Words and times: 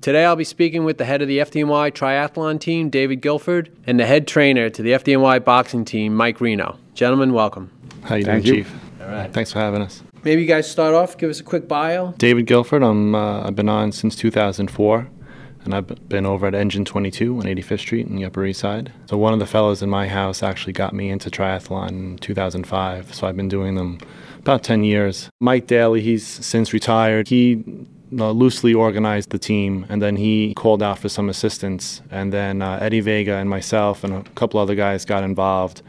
Today 0.00 0.24
I'll 0.24 0.36
be 0.36 0.44
speaking 0.44 0.84
with 0.84 0.98
the 0.98 1.04
head 1.04 1.22
of 1.22 1.28
the 1.28 1.38
FDNY 1.38 1.92
triathlon 1.92 2.60
team, 2.60 2.90
David 2.90 3.22
Guilford, 3.22 3.70
and 3.86 3.98
the 3.98 4.06
head 4.06 4.28
trainer 4.28 4.68
to 4.68 4.82
the 4.82 4.90
FDNY 4.90 5.44
boxing 5.44 5.84
team, 5.84 6.14
Mike 6.14 6.40
Reno. 6.40 6.78
Gentlemen, 6.94 7.32
welcome. 7.32 7.70
How 8.04 8.16
you 8.16 8.24
Thank 8.24 8.44
doing, 8.44 8.58
you. 8.58 8.64
Chief? 8.64 8.74
All 9.00 9.08
right. 9.08 9.32
Thanks 9.32 9.52
for 9.52 9.58
having 9.58 9.82
us. 9.82 10.02
Maybe 10.22 10.42
you 10.42 10.48
guys 10.48 10.70
start 10.70 10.94
off, 10.94 11.16
give 11.16 11.30
us 11.30 11.40
a 11.40 11.44
quick 11.44 11.66
bio. 11.68 12.12
David 12.18 12.46
Guilford. 12.46 12.82
I'm, 12.82 13.14
uh, 13.14 13.44
I've 13.46 13.56
been 13.56 13.68
on 13.68 13.92
since 13.92 14.16
2004, 14.16 15.08
and 15.64 15.74
I've 15.74 16.08
been 16.08 16.26
over 16.26 16.46
at 16.46 16.54
Engine 16.54 16.84
22 16.84 17.38
on 17.38 17.44
85th 17.44 17.80
Street 17.80 18.06
in 18.06 18.16
the 18.16 18.24
Upper 18.24 18.44
East 18.44 18.60
Side. 18.60 18.92
So 19.06 19.16
one 19.16 19.32
of 19.32 19.38
the 19.38 19.46
fellows 19.46 19.82
in 19.82 19.90
my 19.90 20.08
house 20.08 20.42
actually 20.42 20.72
got 20.72 20.92
me 20.92 21.10
into 21.10 21.30
triathlon 21.30 21.88
in 21.88 22.18
2005. 22.18 23.14
So 23.14 23.26
I've 23.26 23.36
been 23.36 23.48
doing 23.48 23.76
them 23.76 23.98
about 24.46 24.62
10 24.62 24.84
years. 24.84 25.28
Mike 25.40 25.66
Daly, 25.66 26.00
he's 26.00 26.24
since 26.24 26.72
retired. 26.72 27.26
He 27.26 27.64
uh, 28.16 28.30
loosely 28.30 28.72
organized 28.72 29.30
the 29.30 29.40
team, 29.40 29.84
and 29.88 30.00
then 30.00 30.14
he 30.14 30.54
called 30.54 30.84
out 30.84 31.00
for 31.00 31.08
some 31.08 31.28
assistance. 31.28 32.00
And 32.12 32.32
then 32.32 32.62
uh, 32.62 32.78
Eddie 32.80 33.00
Vega 33.00 33.34
and 33.34 33.50
myself 33.50 34.04
and 34.04 34.14
a 34.14 34.22
couple 34.36 34.60
other 34.60 34.76
guys 34.76 35.04
got 35.04 35.24
involved, 35.24 35.82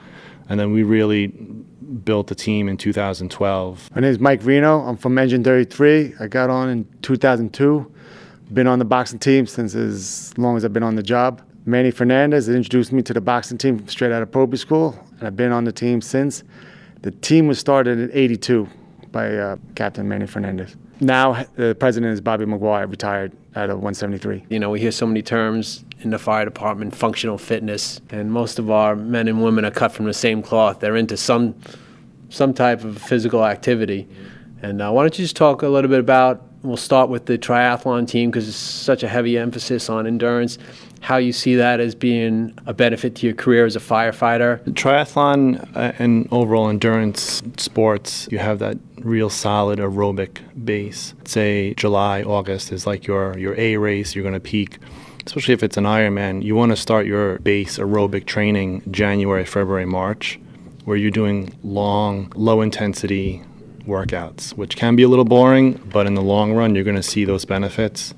and 0.50 0.60
then 0.60 0.74
we 0.74 0.82
really 0.82 1.28
built 1.28 2.28
the 2.28 2.36
team 2.36 2.68
in 2.68 2.78
2012. 2.78 3.90
My 3.94 4.02
name 4.02 4.10
is 4.10 4.20
Mike 4.20 4.44
Reno. 4.44 4.80
I'm 4.80 4.98
from 4.98 5.16
Engine 5.20 5.44
33. 5.44 6.16
I 6.20 6.26
got 6.26 6.50
on 6.50 6.70
in 6.70 6.88
2002. 7.04 7.94
Been 8.54 8.66
on 8.66 8.80
the 8.80 8.86
boxing 8.86 9.20
team 9.20 9.46
since 9.46 9.76
as 9.76 10.36
long 10.36 10.58
as 10.58 10.66
I've 10.66 10.74
been 10.74 10.82
on 10.82 10.96
the 10.96 11.04
job. 11.04 11.44
Manny 11.66 11.92
Fernandez 11.92 12.50
introduced 12.50 12.92
me 12.92 13.04
to 13.04 13.14
the 13.14 13.22
boxing 13.22 13.60
team 13.60 13.88
straight 13.88 14.12
out 14.12 14.24
of 14.24 14.32
Proby 14.32 14.58
School, 14.58 14.98
and 15.20 15.28
I've 15.28 15.36
been 15.36 15.52
on 15.52 15.64
the 15.64 15.72
team 15.72 16.02
since. 16.02 16.44
The 17.02 17.12
team 17.12 17.48
was 17.48 17.60
started 17.60 18.00
in 18.00 18.10
82 18.12 18.68
by 19.12 19.36
uh, 19.36 19.58
Captain 19.76 20.08
Manny 20.08 20.28
Fernandez. 20.28 20.76
Now 21.00 21.46
the 21.56 21.76
president 21.76 22.14
is 22.14 22.22
Bobby 22.22 22.46
McGuire, 22.46 22.90
retired 22.90 23.34
out 23.56 23.70
of 23.70 23.78
173. 23.78 24.46
You 24.50 24.60
know, 24.60 24.70
we 24.70 24.80
hear 24.80 24.92
so 24.92 25.06
many 25.06 25.22
terms 25.22 25.86
in 26.02 26.10
the 26.10 26.20
fire 26.20 26.46
department, 26.46 26.96
functional 26.96 27.38
fitness, 27.38 28.02
and 28.10 28.32
most 28.32 28.60
of 28.60 28.72
our 28.72 28.96
men 28.96 29.28
and 29.28 29.44
women 29.44 29.66
are 29.66 29.72
cut 29.72 29.92
from 29.92 30.06
the 30.06 30.14
same 30.14 30.42
cloth. 30.42 30.80
They're 30.80 30.96
into 30.96 31.18
some 31.18 31.56
some 32.30 32.54
type 32.54 32.84
of 32.84 33.02
physical 33.02 33.46
activity. 33.46 34.08
And 34.62 34.82
uh, 34.82 34.92
why 34.92 35.04
don't 35.04 35.18
you 35.18 35.24
just 35.24 35.36
talk 35.36 35.62
a 35.62 35.68
little 35.68 35.90
bit 35.90 36.00
about? 36.00 36.47
We'll 36.68 36.76
start 36.76 37.10
with 37.10 37.28
the 37.28 37.38
triathlon 37.38 38.10
team 38.10 38.30
because 38.30 38.50
it's 38.50 38.58
such 38.58 39.02
a 39.02 39.08
heavy 39.08 39.38
emphasis 39.38 39.90
on 39.90 40.06
endurance. 40.06 40.58
How 41.00 41.16
you 41.16 41.32
see 41.32 41.56
that 41.56 41.80
as 41.80 41.96
being 41.96 42.60
a 42.66 42.74
benefit 42.74 43.16
to 43.16 43.26
your 43.26 43.36
career 43.36 43.66
as 43.66 43.78
a 43.78 43.80
firefighter? 43.80 44.60
Triathlon 44.72 45.66
uh, 45.78 45.94
and 45.98 46.28
overall 46.30 46.68
endurance 46.68 47.42
sports, 47.56 48.28
you 48.30 48.40
have 48.40 48.60
that 48.60 48.78
real 48.98 49.30
solid 49.30 49.80
aerobic 49.80 50.40
base. 50.66 51.14
Say 51.24 51.74
July, 51.76 52.24
August 52.24 52.74
is 52.74 52.86
like 52.86 53.08
your, 53.08 53.38
your 53.38 53.58
A 53.58 53.78
race, 53.78 54.14
you're 54.14 54.24
going 54.24 54.34
to 54.34 54.42
peak. 54.42 54.80
Especially 55.26 55.54
if 55.54 55.64
it's 55.64 55.78
an 55.78 55.86
Ironman, 55.86 56.44
you 56.44 56.54
want 56.58 56.74
to 56.74 56.76
start 56.76 57.06
your 57.06 57.40
base 57.40 57.78
aerobic 57.78 58.26
training 58.26 58.84
January, 58.92 59.46
February, 59.46 59.86
March, 59.86 60.38
where 60.84 60.98
you're 60.98 61.12
doing 61.12 61.58
long, 61.64 62.30
low 62.36 62.60
intensity 62.60 63.42
workouts, 63.88 64.52
which 64.52 64.76
can 64.76 64.96
be 64.96 65.04
a 65.04 65.08
little 65.08 65.26
boring, 65.26 65.74
but 65.92 66.06
in 66.06 66.14
the 66.14 66.22
long 66.22 66.54
run, 66.54 66.76
you're 66.76 66.84
going 66.84 66.96
to 66.96 67.04
see 67.04 67.26
those 67.26 67.46
benefits 67.46 68.14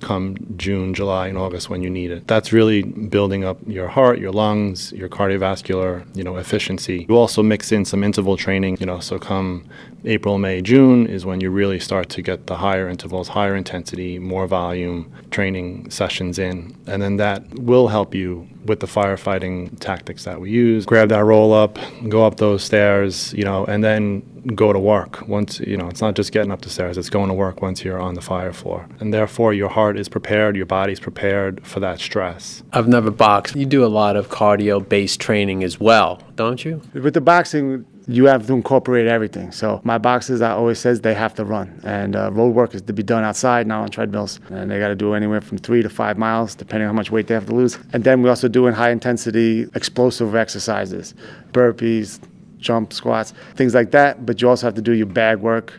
come 0.00 0.36
June, 0.56 0.94
July, 0.94 1.28
and 1.28 1.38
August 1.38 1.70
when 1.70 1.82
you 1.82 1.90
need 1.90 2.10
it. 2.10 2.26
That's 2.26 2.52
really 2.52 2.82
building 2.82 3.44
up 3.44 3.58
your 3.66 3.88
heart, 3.88 4.18
your 4.18 4.32
lungs, 4.32 4.92
your 4.92 5.08
cardiovascular, 5.08 6.04
you 6.16 6.22
know, 6.22 6.36
efficiency. 6.36 7.06
You 7.08 7.16
also 7.16 7.42
mix 7.42 7.72
in 7.72 7.84
some 7.84 8.04
interval 8.04 8.36
training, 8.36 8.76
you 8.80 8.86
know, 8.86 9.00
so 9.00 9.18
come 9.18 9.64
April, 10.04 10.38
May, 10.38 10.62
June 10.62 11.06
is 11.06 11.24
when 11.24 11.40
you 11.40 11.50
really 11.50 11.80
start 11.80 12.08
to 12.10 12.22
get 12.22 12.46
the 12.46 12.56
higher 12.56 12.88
intervals, 12.88 13.28
higher 13.28 13.56
intensity, 13.56 14.18
more 14.18 14.46
volume 14.46 15.12
training 15.30 15.90
sessions 15.90 16.38
in. 16.38 16.76
And 16.86 17.02
then 17.02 17.16
that 17.16 17.58
will 17.58 17.88
help 17.88 18.14
you 18.14 18.48
with 18.66 18.80
the 18.80 18.86
firefighting 18.86 19.78
tactics 19.80 20.24
that 20.24 20.40
we 20.40 20.50
use. 20.50 20.86
Grab 20.86 21.08
that 21.10 21.24
roll 21.24 21.52
up, 21.52 21.78
go 22.08 22.24
up 22.26 22.36
those 22.36 22.62
stairs, 22.62 23.32
you 23.32 23.44
know, 23.44 23.64
and 23.64 23.82
then 23.82 24.22
go 24.54 24.72
to 24.72 24.78
work. 24.78 25.26
Once, 25.28 25.60
you 25.60 25.76
know, 25.76 25.88
it's 25.88 26.00
not 26.00 26.14
just 26.14 26.32
getting 26.32 26.52
up 26.52 26.62
the 26.62 26.70
stairs, 26.70 26.96
it's 26.98 27.10
going 27.10 27.28
to 27.28 27.34
work 27.34 27.62
once 27.62 27.84
you're 27.84 28.00
on 28.00 28.14
the 28.14 28.20
fire 28.20 28.52
floor. 28.52 28.88
And 29.00 29.12
therefore, 29.12 29.52
your 29.52 29.68
heart 29.68 29.98
is 29.98 30.08
prepared, 30.08 30.56
your 30.56 30.66
body's 30.66 31.00
prepared 31.00 31.66
for 31.66 31.80
that 31.80 32.00
stress. 32.00 32.62
I've 32.72 32.88
never 32.88 33.10
boxed. 33.10 33.56
You 33.56 33.66
do 33.66 33.84
a 33.84 33.88
lot 33.88 34.16
of 34.16 34.28
cardio 34.28 34.86
based 34.86 35.20
training 35.20 35.64
as 35.64 35.80
well, 35.80 36.20
don't 36.34 36.64
you? 36.64 36.82
With 36.94 37.14
the 37.14 37.20
boxing, 37.20 37.84
you 38.08 38.26
have 38.26 38.46
to 38.46 38.52
incorporate 38.52 39.06
everything. 39.06 39.50
So 39.50 39.80
my 39.82 39.98
boxers, 39.98 40.40
I 40.40 40.52
always 40.52 40.78
says 40.78 41.00
they 41.00 41.14
have 41.14 41.34
to 41.34 41.44
run, 41.44 41.80
and 41.82 42.14
uh, 42.14 42.30
road 42.32 42.54
work 42.54 42.74
is 42.74 42.82
to 42.82 42.92
be 42.92 43.02
done 43.02 43.24
outside, 43.24 43.66
not 43.66 43.82
on 43.82 43.88
treadmills, 43.88 44.38
and 44.48 44.70
they 44.70 44.78
got 44.78 44.88
to 44.88 44.94
do 44.94 45.14
anywhere 45.14 45.40
from 45.40 45.58
three 45.58 45.82
to 45.82 45.88
five 45.88 46.16
miles, 46.16 46.54
depending 46.54 46.88
on 46.88 46.94
how 46.94 46.96
much 46.96 47.10
weight 47.10 47.26
they 47.26 47.34
have 47.34 47.46
to 47.46 47.54
lose. 47.54 47.78
And 47.92 48.04
then 48.04 48.22
we 48.22 48.28
also 48.28 48.48
do 48.48 48.66
in 48.68 48.74
high 48.74 48.90
intensity 48.90 49.66
explosive 49.74 50.36
exercises, 50.36 51.14
burpees, 51.52 52.20
jump 52.58 52.92
squats, 52.92 53.32
things 53.54 53.74
like 53.74 53.90
that. 53.90 54.24
But 54.24 54.40
you 54.40 54.48
also 54.48 54.66
have 54.66 54.74
to 54.74 54.82
do 54.82 54.92
your 54.92 55.06
bag 55.06 55.38
work. 55.38 55.74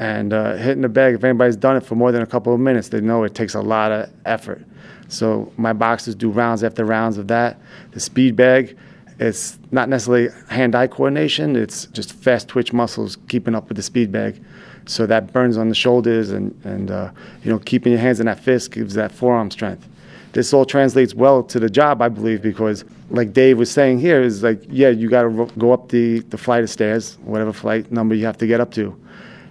And 0.00 0.32
uh, 0.32 0.54
hitting 0.54 0.80
the 0.80 0.88
bag, 0.88 1.14
if 1.14 1.24
anybody's 1.24 1.56
done 1.56 1.76
it 1.76 1.84
for 1.84 1.94
more 1.94 2.10
than 2.10 2.22
a 2.22 2.26
couple 2.26 2.54
of 2.54 2.60
minutes, 2.60 2.88
they 2.88 3.02
know 3.02 3.22
it 3.24 3.34
takes 3.34 3.54
a 3.54 3.60
lot 3.60 3.92
of 3.92 4.10
effort. 4.24 4.64
So 5.08 5.52
my 5.56 5.72
boxers 5.72 6.14
do 6.14 6.30
rounds 6.30 6.64
after 6.64 6.84
rounds 6.84 7.18
of 7.18 7.28
that. 7.28 7.58
The 7.90 8.00
speed 8.00 8.34
bag, 8.34 8.78
it's 9.20 9.58
not 9.70 9.90
necessarily 9.90 10.30
hand-eye 10.48 10.86
coordination. 10.86 11.54
It's 11.54 11.84
just 11.86 12.14
fast 12.14 12.48
twitch 12.48 12.72
muscles 12.72 13.18
keeping 13.28 13.54
up 13.54 13.68
with 13.68 13.76
the 13.76 13.82
speed 13.82 14.10
bag. 14.10 14.42
So 14.86 15.06
that 15.06 15.32
burns 15.32 15.58
on 15.58 15.68
the 15.68 15.74
shoulders 15.74 16.30
and, 16.30 16.58
and 16.64 16.90
uh, 16.90 17.10
you 17.44 17.52
know, 17.52 17.58
keeping 17.58 17.92
your 17.92 18.00
hands 18.00 18.18
in 18.18 18.26
that 18.26 18.40
fist 18.40 18.72
gives 18.72 18.94
that 18.94 19.12
forearm 19.12 19.50
strength. 19.50 19.86
This 20.32 20.54
all 20.54 20.64
translates 20.64 21.14
well 21.14 21.42
to 21.42 21.60
the 21.60 21.68
job, 21.68 22.00
I 22.00 22.08
believe, 22.08 22.40
because 22.40 22.84
like 23.10 23.34
Dave 23.34 23.58
was 23.58 23.70
saying 23.70 23.98
here, 23.98 24.22
is 24.22 24.42
like, 24.42 24.62
yeah, 24.68 24.88
you 24.88 25.10
got 25.10 25.22
to 25.22 25.28
ro- 25.28 25.50
go 25.58 25.72
up 25.72 25.90
the, 25.90 26.20
the 26.30 26.38
flight 26.38 26.62
of 26.62 26.70
stairs, 26.70 27.18
whatever 27.22 27.52
flight 27.52 27.92
number 27.92 28.14
you 28.14 28.24
have 28.24 28.38
to 28.38 28.46
get 28.46 28.58
up 28.58 28.72
to. 28.72 28.98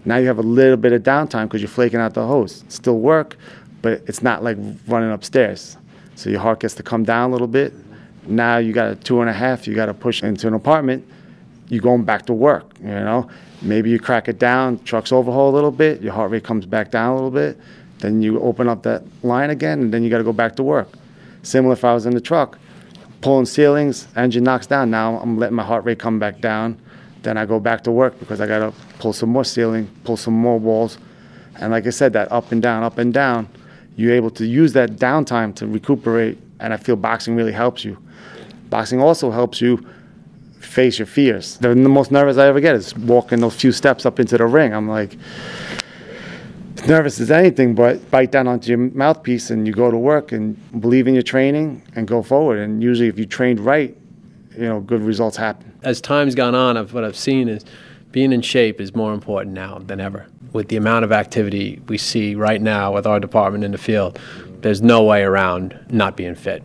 Now 0.04 0.18
you 0.18 0.26
have 0.28 0.40
a 0.40 0.44
little 0.44 0.78
bit 0.78 0.94
of 0.94 1.04
downtime 1.04 1.44
because 1.44 1.62
you're 1.62 1.70
flaking 1.70 2.00
out 2.00 2.16
the 2.16 2.26
hose. 2.26 2.64
Still 2.70 3.00
work, 3.00 3.38
but 3.84 4.02
it's 4.08 4.24
not 4.24 4.44
like 4.44 4.58
running 4.88 5.12
upstairs. 5.12 5.78
So 6.16 6.30
your 6.30 6.40
heart 6.40 6.62
gets 6.62 6.74
to 6.76 6.84
come 6.84 7.04
down 7.04 7.30
a 7.30 7.32
little 7.34 7.48
bit. 7.48 7.72
Now 8.30 8.58
you 8.58 8.74
got 8.74 8.92
a 8.92 8.96
two 8.96 9.22
and 9.22 9.30
a 9.30 9.34
half, 9.34 9.68
you 9.68 9.76
got 9.76 9.88
to 9.88 9.94
push 9.94 10.24
into 10.24 10.48
an 10.48 10.54
apartment. 10.54 11.08
You're 11.68 11.82
going 11.82 12.04
back 12.04 12.26
to 12.28 12.34
work, 12.34 12.72
you 12.80 12.88
know? 12.88 13.30
Maybe 13.62 13.90
you 13.90 14.00
crack 14.00 14.28
it 14.30 14.40
down, 14.40 14.80
trucks 14.84 15.12
overhaul 15.12 15.50
a 15.50 15.54
little 15.54 15.72
bit, 15.72 16.02
your 16.02 16.14
heart 16.14 16.32
rate 16.32 16.44
comes 16.44 16.66
back 16.66 16.92
down 16.92 17.12
a 17.12 17.16
little 17.16 17.32
bit. 17.32 17.58
Then 18.00 18.22
you 18.22 18.40
open 18.40 18.70
up 18.70 18.84
that 18.84 19.04
line 19.24 19.50
again, 19.50 19.82
and 19.82 19.94
then 19.94 20.04
you 20.04 20.10
got 20.10 20.20
to 20.20 20.24
go 20.24 20.32
back 20.32 20.56
to 20.56 20.64
work. 20.64 20.88
Similar 21.44 21.74
if 21.74 21.84
I 21.84 21.94
was 21.94 22.06
in 22.06 22.14
the 22.14 22.22
truck, 22.22 22.58
pulling 23.22 23.46
ceilings, 23.46 24.08
engine 24.16 24.44
knocks 24.44 24.68
down. 24.68 24.90
Now 24.90 25.20
I'm 25.20 25.38
letting 25.38 25.56
my 25.56 25.64
heart 25.64 25.84
rate 25.84 26.00
come 26.00 26.20
back 26.20 26.40
down. 26.40 26.80
Then 27.24 27.38
I 27.38 27.46
go 27.46 27.60
back 27.60 27.84
to 27.84 27.92
work 27.92 28.18
because 28.20 28.40
I 28.40 28.48
got 28.48 28.60
to 28.60 28.74
pull 29.00 29.12
some 29.12 29.30
more 29.30 29.44
ceiling, 29.44 29.90
pull 30.06 30.16
some 30.16 30.34
more 30.34 30.58
walls. 30.58 30.98
And 31.56 31.72
like 31.72 31.86
I 31.86 31.90
said, 31.90 32.14
that 32.14 32.32
up 32.32 32.54
and 32.54 32.62
down, 32.62 32.84
up 32.84 32.98
and 32.98 33.14
down, 33.14 33.50
you're 33.98 34.14
able 34.14 34.30
to 34.32 34.46
use 34.46 34.72
that 34.74 34.92
downtime 34.92 35.54
to 35.56 35.68
recuperate. 35.68 36.38
And 36.62 36.74
I 36.74 36.78
feel 36.78 36.96
boxing 36.96 37.36
really 37.36 37.52
helps 37.52 37.84
you. 37.84 37.98
Boxing 38.70 39.02
also 39.02 39.32
helps 39.32 39.62
you 39.62 39.86
face 40.60 41.00
your 41.00 41.06
fears. 41.06 41.58
The, 41.58 41.70
the 41.70 41.76
most 41.76 42.12
nervous 42.12 42.38
I 42.38 42.48
ever 42.48 42.60
get 42.60 42.76
is 42.76 42.96
walking 42.96 43.40
those 43.40 43.56
few 43.56 43.72
steps 43.72 44.06
up 44.06 44.20
into 44.20 44.38
the 44.38 44.46
ring. 44.46 44.74
I'm 44.74 44.88
like, 44.88 45.18
nervous 46.88 47.20
as 47.20 47.32
anything, 47.32 47.76
but 47.76 48.10
bite 48.12 48.32
down 48.32 48.48
onto 48.48 48.70
your 48.70 48.78
mouthpiece 48.78 49.50
and 49.50 49.66
you 49.66 49.74
go 49.74 49.92
to 49.92 49.98
work 49.98 50.32
and 50.32 50.58
believe 50.82 51.08
in 51.08 51.14
your 51.14 51.24
training 51.24 51.82
and 51.96 52.08
go 52.08 52.22
forward. 52.22 52.60
And 52.60 52.82
usually, 52.82 53.08
if 53.08 53.18
you 53.18 53.26
trained 53.26 53.60
right, 53.60 53.96
you 54.56 54.64
know, 54.68 54.80
good 54.80 55.02
results 55.02 55.38
happen. 55.38 55.78
As 55.84 56.02
time's 56.02 56.36
gone 56.36 56.56
on, 56.56 56.78
I've, 56.78 56.94
what 56.94 57.04
I've 57.04 57.18
seen 57.18 57.48
is 57.48 57.66
being 58.12 58.34
in 58.34 58.42
shape 58.42 58.82
is 58.82 58.96
more 58.96 59.14
important 59.14 59.54
now 59.54 59.80
than 59.80 60.00
ever. 60.00 60.28
With 60.52 60.70
the 60.70 60.78
amount 60.78 61.06
of 61.06 61.12
activity 61.12 61.82
we 61.88 61.98
see 61.98 62.36
right 62.36 62.62
now 62.62 62.94
with 62.94 63.06
our 63.06 63.20
department 63.20 63.64
in 63.64 63.72
the 63.72 63.78
field, 63.78 64.20
there's 64.62 64.82
no 64.82 65.04
way 65.04 65.22
around 65.22 65.80
not 65.90 66.18
being 66.18 66.36
fit. 66.36 66.64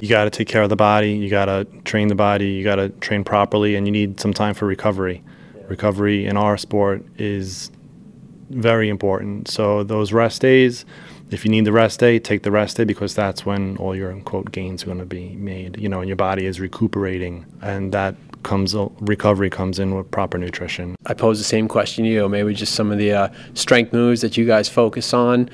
You 0.00 0.08
got 0.08 0.24
to 0.24 0.30
take 0.30 0.48
care 0.48 0.62
of 0.62 0.68
the 0.68 0.76
body, 0.76 1.12
you 1.12 1.30
got 1.30 1.46
to 1.46 1.64
train 1.84 2.08
the 2.08 2.14
body, 2.14 2.48
you 2.50 2.64
got 2.64 2.76
to 2.76 2.90
train 2.90 3.24
properly, 3.24 3.76
and 3.76 3.86
you 3.86 3.92
need 3.92 4.20
some 4.20 4.34
time 4.34 4.54
for 4.54 4.66
recovery. 4.66 5.22
Recovery 5.68 6.26
in 6.26 6.36
our 6.36 6.56
sport 6.56 7.04
is 7.18 7.70
very 8.50 8.88
important. 8.88 9.48
So 9.48 9.82
those 9.82 10.12
rest 10.12 10.42
days, 10.42 10.84
if 11.30 11.44
you 11.44 11.50
need 11.50 11.64
the 11.64 11.72
rest 11.72 11.98
day, 11.98 12.18
take 12.18 12.42
the 12.42 12.50
rest 12.50 12.76
day 12.76 12.84
because 12.84 13.14
that's 13.14 13.44
when 13.44 13.76
all 13.78 13.96
your 13.96 14.14
quote 14.20 14.52
gains 14.52 14.82
are 14.82 14.86
going 14.86 14.98
to 14.98 15.06
be 15.06 15.30
made. 15.36 15.78
You 15.78 15.88
know, 15.88 16.00
and 16.00 16.08
your 16.08 16.16
body 16.16 16.46
is 16.46 16.60
recuperating, 16.60 17.46
and 17.62 17.92
that 17.92 18.14
comes 18.42 18.76
recovery 19.00 19.50
comes 19.50 19.80
in 19.80 19.96
with 19.96 20.08
proper 20.12 20.38
nutrition. 20.38 20.94
I 21.06 21.14
pose 21.14 21.38
the 21.38 21.44
same 21.44 21.66
question 21.66 22.04
to 22.04 22.10
you. 22.10 22.28
Maybe 22.28 22.54
just 22.54 22.74
some 22.74 22.92
of 22.92 22.98
the 22.98 23.12
uh, 23.12 23.28
strength 23.54 23.92
moves 23.92 24.20
that 24.20 24.36
you 24.36 24.46
guys 24.46 24.68
focus 24.68 25.12
on 25.12 25.50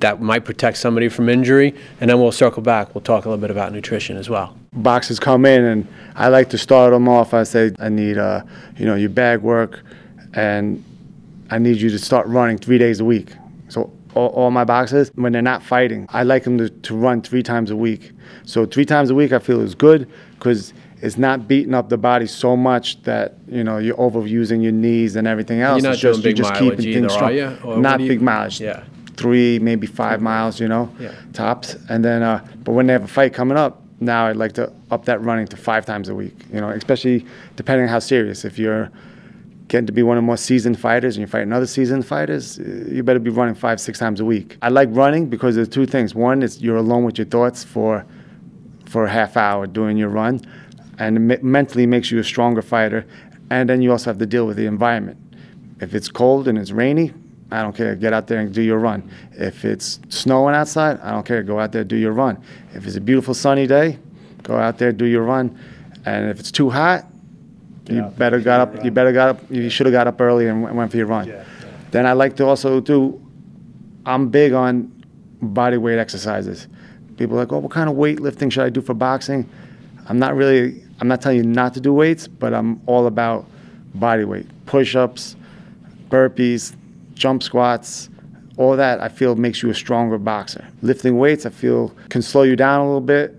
that 0.00 0.20
might 0.20 0.44
protect 0.44 0.78
somebody 0.78 1.08
from 1.08 1.28
injury, 1.28 1.74
and 2.00 2.08
then 2.08 2.20
we'll 2.20 2.32
circle 2.32 2.62
back. 2.62 2.94
We'll 2.94 3.02
talk 3.02 3.24
a 3.24 3.28
little 3.28 3.40
bit 3.40 3.50
about 3.50 3.72
nutrition 3.72 4.16
as 4.16 4.28
well. 4.28 4.56
Boxes 4.72 5.18
come 5.18 5.44
in, 5.44 5.64
and 5.64 5.88
I 6.14 6.28
like 6.28 6.50
to 6.50 6.58
start 6.58 6.92
them 6.92 7.08
off. 7.08 7.34
I 7.34 7.42
say 7.42 7.72
I 7.78 7.88
need, 7.88 8.18
uh, 8.18 8.42
you 8.76 8.86
know, 8.86 8.94
your 8.94 9.10
bag 9.10 9.40
work, 9.40 9.82
and 10.34 10.84
I 11.50 11.58
need 11.58 11.78
you 11.78 11.90
to 11.90 11.98
start 11.98 12.26
running 12.26 12.58
three 12.58 12.78
days 12.78 13.00
a 13.00 13.04
week. 13.04 13.32
So 13.68 13.92
all, 14.14 14.28
all, 14.28 14.50
my 14.50 14.64
boxes, 14.64 15.10
when 15.14 15.32
they're 15.32 15.42
not 15.42 15.62
fighting, 15.62 16.06
I 16.10 16.22
like 16.22 16.44
them 16.44 16.58
to, 16.58 16.68
to 16.68 16.96
run 16.96 17.22
three 17.22 17.42
times 17.42 17.70
a 17.70 17.76
week. 17.76 18.12
So 18.44 18.66
three 18.66 18.84
times 18.84 19.10
a 19.10 19.14
week, 19.14 19.32
I 19.32 19.38
feel 19.38 19.60
is 19.60 19.74
good 19.74 20.10
because 20.34 20.72
it's 21.00 21.16
not 21.16 21.46
beating 21.46 21.74
up 21.74 21.88
the 21.88 21.98
body 21.98 22.26
so 22.26 22.56
much 22.56 23.00
that 23.02 23.34
you 23.46 23.62
know 23.62 23.78
you're 23.78 23.96
overusing 23.96 24.62
your 24.62 24.72
knees 24.72 25.16
and 25.16 25.26
everything 25.26 25.60
else. 25.60 25.82
You're 25.82 25.90
not 25.90 25.94
it's 25.94 26.02
doing 26.02 26.14
just, 26.14 26.24
big 26.24 26.38
you're 26.38 26.44
just 26.44 26.60
mileage 26.60 26.78
keeping 26.78 26.92
either, 26.92 27.00
things 27.00 27.12
strong. 27.12 27.30
are 27.30 27.34
you? 27.34 27.58
Or 27.64 27.78
not 27.78 28.00
you, 28.00 28.08
big 28.08 28.22
mileage. 28.22 28.60
Yeah. 28.60 28.84
Three, 29.18 29.58
maybe 29.58 29.86
five 29.88 30.22
miles, 30.22 30.60
you 30.60 30.68
know, 30.68 30.88
yeah. 31.00 31.12
tops. 31.32 31.74
And 31.88 32.04
then, 32.04 32.22
uh, 32.22 32.46
but 32.64 32.72
when 32.72 32.86
they 32.86 32.92
have 32.92 33.02
a 33.02 33.08
fight 33.08 33.34
coming 33.34 33.58
up, 33.58 33.82
now 34.00 34.28
I'd 34.28 34.36
like 34.36 34.52
to 34.52 34.72
up 34.92 35.06
that 35.06 35.20
running 35.22 35.48
to 35.48 35.56
five 35.56 35.84
times 35.84 36.08
a 36.08 36.14
week. 36.14 36.36
You 36.52 36.60
know, 36.60 36.70
especially 36.70 37.26
depending 37.56 37.84
on 37.86 37.88
how 37.90 37.98
serious. 37.98 38.44
If 38.44 38.58
you're 38.60 38.90
getting 39.66 39.86
to 39.86 39.92
be 39.92 40.02
one 40.02 40.16
of 40.16 40.22
the 40.22 40.26
more 40.26 40.36
seasoned 40.36 40.78
fighters 40.78 41.16
and 41.16 41.20
you're 41.20 41.28
fighting 41.28 41.52
other 41.52 41.66
seasoned 41.66 42.06
fighters, 42.06 42.58
uh, 42.58 42.62
you 42.88 43.02
better 43.02 43.18
be 43.18 43.30
running 43.30 43.54
five, 43.54 43.80
six 43.80 43.98
times 43.98 44.20
a 44.20 44.24
week. 44.24 44.56
I 44.62 44.68
like 44.68 44.88
running 44.92 45.26
because 45.26 45.56
there's 45.56 45.68
two 45.68 45.86
things. 45.86 46.14
One 46.14 46.42
is 46.42 46.62
you're 46.62 46.76
alone 46.76 47.04
with 47.04 47.18
your 47.18 47.26
thoughts 47.26 47.64
for 47.64 48.06
for 48.86 49.04
a 49.04 49.10
half 49.10 49.36
hour 49.36 49.66
doing 49.66 49.98
your 49.98 50.08
run, 50.08 50.40
and 50.98 51.30
it 51.30 51.42
mentally 51.42 51.86
makes 51.86 52.10
you 52.10 52.18
a 52.18 52.24
stronger 52.24 52.62
fighter. 52.62 53.04
And 53.50 53.68
then 53.68 53.82
you 53.82 53.90
also 53.90 54.10
have 54.10 54.18
to 54.18 54.26
deal 54.26 54.46
with 54.46 54.56
the 54.56 54.66
environment. 54.66 55.18
If 55.80 55.94
it's 55.94 56.08
cold 56.08 56.48
and 56.48 56.58
it's 56.58 56.70
rainy, 56.70 57.12
I 57.50 57.62
don't 57.62 57.74
care. 57.74 57.94
Get 57.94 58.12
out 58.12 58.26
there 58.26 58.40
and 58.40 58.52
do 58.52 58.60
your 58.60 58.78
run. 58.78 59.10
If 59.32 59.64
it's 59.64 60.00
snowing 60.10 60.54
outside, 60.54 61.00
I 61.00 61.12
don't 61.12 61.24
care. 61.24 61.42
Go 61.42 61.58
out 61.58 61.72
there, 61.72 61.84
do 61.84 61.96
your 61.96 62.12
run. 62.12 62.42
If 62.74 62.86
it's 62.86 62.96
a 62.96 63.00
beautiful 63.00 63.32
sunny 63.34 63.66
day, 63.66 63.98
go 64.42 64.56
out 64.56 64.78
there, 64.78 64.92
do 64.92 65.06
your 65.06 65.22
run. 65.22 65.58
And 66.04 66.30
if 66.30 66.40
it's 66.40 66.50
too 66.50 66.68
hot, 66.68 67.06
you 67.88 68.02
better 68.02 68.38
got 68.40 68.60
up. 68.60 68.84
You 68.84 68.90
better 68.90 69.12
got 69.12 69.28
up. 69.30 69.50
You 69.50 69.70
should 69.70 69.86
have 69.86 69.94
got 69.94 70.06
up 70.06 70.20
early 70.20 70.46
and 70.46 70.62
went 70.62 70.90
for 70.90 70.98
your 70.98 71.06
run. 71.06 71.26
Yeah. 71.26 71.44
Then 71.90 72.06
I 72.06 72.12
like 72.12 72.36
to 72.36 72.46
also 72.46 72.80
do. 72.80 73.18
I'm 74.04 74.28
big 74.28 74.52
on 74.52 74.92
body 75.40 75.78
weight 75.78 75.98
exercises. 75.98 76.68
People 77.16 77.36
are 77.36 77.40
like, 77.40 77.52
oh, 77.52 77.58
what 77.58 77.72
kind 77.72 77.88
of 77.88 77.96
weightlifting 77.96 78.52
should 78.52 78.64
I 78.64 78.68
do 78.68 78.82
for 78.82 78.92
boxing? 78.92 79.48
I'm 80.06 80.18
not 80.18 80.36
really. 80.36 80.84
I'm 81.00 81.08
not 81.08 81.22
telling 81.22 81.38
you 81.38 81.44
not 81.44 81.72
to 81.74 81.80
do 81.80 81.92
weights, 81.94 82.28
but 82.28 82.52
I'm 82.52 82.80
all 82.86 83.06
about 83.06 83.46
body 83.94 84.24
weight, 84.24 84.46
push-ups, 84.66 85.36
burpees, 86.10 86.74
jump 87.18 87.42
squats, 87.42 88.08
all 88.56 88.76
that 88.76 89.00
I 89.00 89.08
feel 89.08 89.36
makes 89.36 89.62
you 89.62 89.70
a 89.70 89.74
stronger 89.74 90.18
boxer. 90.18 90.66
Lifting 90.82 91.18
weights, 91.18 91.46
I 91.46 91.50
feel 91.50 91.94
can 92.08 92.22
slow 92.22 92.42
you 92.42 92.56
down 92.56 92.80
a 92.80 92.86
little 92.86 93.00
bit, 93.00 93.34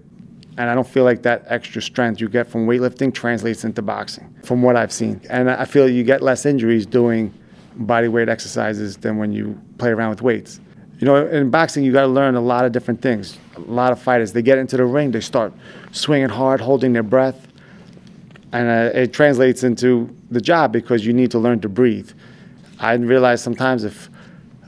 and 0.57 0.69
I 0.69 0.75
don't 0.75 0.87
feel 0.87 1.03
like 1.03 1.23
that 1.23 1.45
extra 1.47 1.81
strength 1.81 2.21
you 2.21 2.29
get 2.29 2.47
from 2.47 2.67
weightlifting 2.67 3.13
translates 3.13 3.63
into 3.63 3.81
boxing, 3.81 4.33
from 4.43 4.61
what 4.61 4.75
I've 4.75 4.91
seen. 4.91 5.21
And 5.29 5.49
I 5.49 5.65
feel 5.65 5.89
you 5.89 6.03
get 6.03 6.21
less 6.21 6.45
injuries 6.45 6.85
doing 6.85 7.33
body 7.75 8.07
weight 8.07 8.29
exercises 8.29 8.97
than 8.97 9.17
when 9.17 9.31
you 9.31 9.59
play 9.77 9.89
around 9.89 10.11
with 10.11 10.21
weights. 10.21 10.59
You 10.99 11.05
know, 11.05 11.27
in 11.27 11.49
boxing, 11.49 11.85
you 11.85 11.93
got 11.93 12.01
to 12.01 12.07
learn 12.07 12.35
a 12.35 12.41
lot 12.41 12.65
of 12.65 12.73
different 12.73 13.01
things. 13.01 13.37
A 13.55 13.61
lot 13.61 13.93
of 13.93 14.01
fighters, 14.01 14.33
they 14.33 14.41
get 14.41 14.57
into 14.57 14.75
the 14.75 14.85
ring, 14.85 15.11
they 15.11 15.21
start 15.21 15.53
swinging 15.91 16.27
hard, 16.29 16.59
holding 16.59 16.91
their 16.91 17.03
breath, 17.03 17.47
and 18.51 18.67
uh, 18.67 18.97
it 18.97 19.13
translates 19.13 19.63
into 19.63 20.13
the 20.29 20.41
job 20.41 20.73
because 20.73 21.05
you 21.05 21.13
need 21.13 21.31
to 21.31 21.39
learn 21.39 21.61
to 21.61 21.69
breathe. 21.69 22.11
I 22.79 22.93
realize 22.93 23.41
sometimes 23.41 23.83
if 23.83 24.09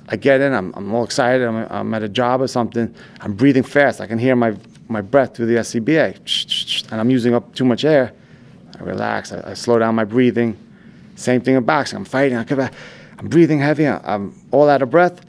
I 0.10 0.18
get 0.18 0.42
in, 0.42 0.54
I'm, 0.54 0.74
I'm 0.76 0.94
all 0.94 1.06
excited, 1.06 1.48
I'm, 1.48 1.68
I'm 1.70 1.94
at 1.94 2.04
a 2.04 2.10
job 2.10 2.42
or 2.42 2.48
something, 2.48 2.94
I'm 3.22 3.34
breathing 3.34 3.64
fast. 3.64 4.02
I 4.02 4.08
can 4.08 4.20
hear 4.20 4.36
my, 4.36 4.56
my 4.90 5.02
breath 5.02 5.36
through 5.36 5.46
the 5.46 5.56
SCBA, 5.56 6.92
and 6.92 7.00
I'm 7.00 7.10
using 7.10 7.34
up 7.34 7.56
too 7.56 7.64
much 7.64 7.86
air. 7.86 8.14
I 8.78 8.84
relax, 8.84 9.32
I, 9.32 9.52
I 9.52 9.54
slow 9.54 9.80
down 9.80 9.96
my 9.96 10.04
breathing. 10.04 10.58
Same 11.16 11.40
thing 11.42 11.56
in 11.56 11.64
boxing. 11.64 11.98
I'm 11.98 12.06
fighting, 12.06 12.38
I 12.38 12.44
come 12.44 12.60
I'm 13.18 13.28
breathing 13.28 13.60
heavy, 13.60 13.88
I'm 13.88 14.36
all 14.52 14.68
out 14.68 14.82
of 14.82 14.90
breath. 14.90 15.22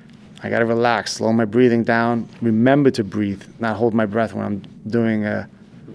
I 0.42 0.50
gotta 0.50 0.66
relax, 0.66 1.12
slow 1.12 1.32
my 1.32 1.44
breathing 1.44 1.84
down, 1.84 2.28
remember 2.40 2.90
to 2.92 3.04
breathe, 3.04 3.44
not 3.60 3.76
hold 3.76 3.94
my 3.94 4.06
breath 4.06 4.32
when 4.32 4.44
I'm 4.44 4.62
doing 4.88 5.24
uh, 5.24 5.46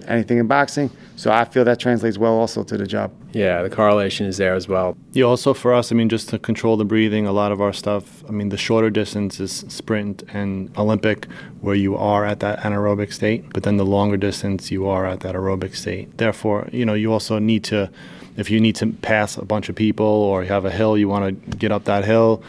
anything 0.08 0.38
in 0.38 0.48
boxing. 0.48 0.90
So 1.18 1.32
I 1.32 1.46
feel 1.46 1.66
that 1.66 1.80
translates 1.80 2.20
well 2.20 2.34
also 2.34 2.64
to 2.64 2.78
the 2.78 2.86
job. 2.86 3.12
Yeah, 3.34 3.64
the 3.64 3.72
correlation 3.72 4.28
is 4.28 4.38
there 4.38 4.54
as 4.54 4.68
well. 4.68 4.96
Yeah, 5.14 5.26
also 5.26 5.56
for 5.56 5.74
us, 5.74 5.92
I 5.92 5.96
mean, 5.96 6.10
just 6.10 6.30
to 6.30 6.38
control 6.38 6.78
the 6.78 6.86
breathing, 6.86 7.26
a 7.26 7.32
lot 7.32 7.52
of 7.52 7.60
our 7.60 7.74
stuff, 7.74 8.24
I 8.30 8.32
mean, 8.32 8.50
the 8.50 8.58
shorter 8.58 8.92
distance 8.92 9.40
is 9.40 9.66
sprint 9.68 10.24
and 10.32 10.70
Olympic, 10.78 11.26
where 11.62 11.74
you 11.74 11.98
are 11.98 12.24
at 12.24 12.40
that 12.42 12.60
anaerobic 12.60 13.12
state, 13.12 13.52
but 13.52 13.64
then 13.64 13.78
the 13.78 13.86
longer 13.86 14.16
distance, 14.16 14.70
you 14.70 14.88
are 14.88 15.08
at 15.08 15.22
that 15.22 15.34
aerobic 15.34 15.76
state. 15.76 16.16
Therefore, 16.20 16.70
you 16.72 16.86
know, 16.86 16.94
you 16.94 17.12
also 17.12 17.40
need 17.40 17.64
to, 17.64 17.90
if 18.38 18.52
you 18.52 18.60
need 18.60 18.76
to 18.76 18.92
pass 18.92 19.38
a 19.38 19.46
bunch 19.46 19.70
of 19.70 19.76
people 19.76 20.06
or 20.06 20.44
you 20.44 20.50
have 20.50 20.66
a 20.66 20.72
hill, 20.72 21.00
you 21.00 21.10
want 21.10 21.52
to 21.52 21.58
get 21.58 21.72
up 21.72 21.86
that 21.86 22.06
hill 22.06 22.44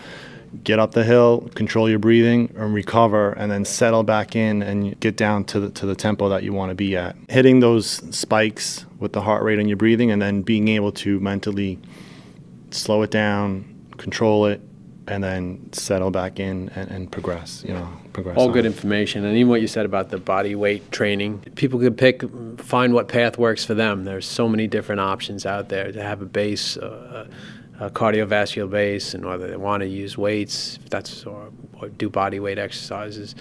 get 0.65 0.79
up 0.79 0.93
the 0.93 1.05
hill, 1.05 1.49
control 1.55 1.89
your 1.89 1.99
breathing, 1.99 2.53
and 2.57 2.75
recover, 2.75 3.33
and 3.33 3.51
then 3.51 3.65
settle 3.65 4.03
back 4.03 4.37
in 4.37 4.63
and 4.63 4.99
get 5.01 5.17
down 5.17 5.45
to 5.45 5.61
the 5.61 5.71
to 5.71 5.87
the 5.87 5.95
tempo 5.95 6.29
that 6.29 6.43
you 6.43 6.53
want 6.53 6.71
to 6.71 6.75
be 6.75 6.97
at. 6.97 7.17
Hitting 7.29 7.61
those 7.61 8.03
spikes 8.17 8.87
with 8.99 9.13
the 9.13 9.21
heart 9.21 9.43
rate 9.43 9.59
and 9.59 9.69
your 9.69 9.77
breathing, 9.77 10.11
and 10.11 10.21
then 10.21 10.43
being 10.43 10.69
able 10.69 10.93
to 10.93 11.21
mentally 11.21 11.79
slow 12.71 13.03
it 13.03 13.11
down, 13.11 13.65
control 13.97 14.47
it, 14.47 14.61
and 15.07 15.25
then 15.25 15.73
settle 15.73 16.11
back 16.11 16.39
in 16.39 16.69
and, 16.75 16.91
and 16.91 17.13
progress. 17.13 17.65
You 17.67 17.75
know, 17.75 17.89
progress. 18.13 18.37
All 18.37 18.51
good 18.51 18.67
information, 18.67 19.25
and 19.25 19.37
even 19.37 19.49
what 19.49 19.61
you 19.61 19.69
said 19.69 19.87
about 19.87 20.11
the 20.11 20.19
body 20.19 20.55
weight 20.55 20.91
training, 20.93 21.41
people 21.55 21.79
can 21.81 21.95
pick, 21.95 22.23
find 22.59 22.95
what 22.95 23.09
path 23.09 23.39
works 23.39 23.65
for 23.65 23.75
them. 23.75 24.05
There's 24.05 24.27
so 24.27 24.49
many 24.49 24.67
different 24.67 25.01
options 25.01 25.47
out 25.47 25.69
there 25.69 25.93
to 25.93 26.03
have 26.03 26.23
a 26.23 26.27
base. 26.27 26.77
Uh, 26.77 27.27
a 27.81 27.91
cardiovascular 27.91 28.69
base 28.69 29.15
and 29.15 29.25
whether 29.25 29.49
they 29.49 29.57
want 29.57 29.83
to 29.83 29.89
use 29.89 30.19
weights, 30.19 30.79
if 30.83 30.91
that's 30.91 31.25
or, 31.25 31.51
or, 31.81 31.89
do 31.89 32.09
body 32.09 32.41
weight 32.41 32.59
exercises. 32.59 33.35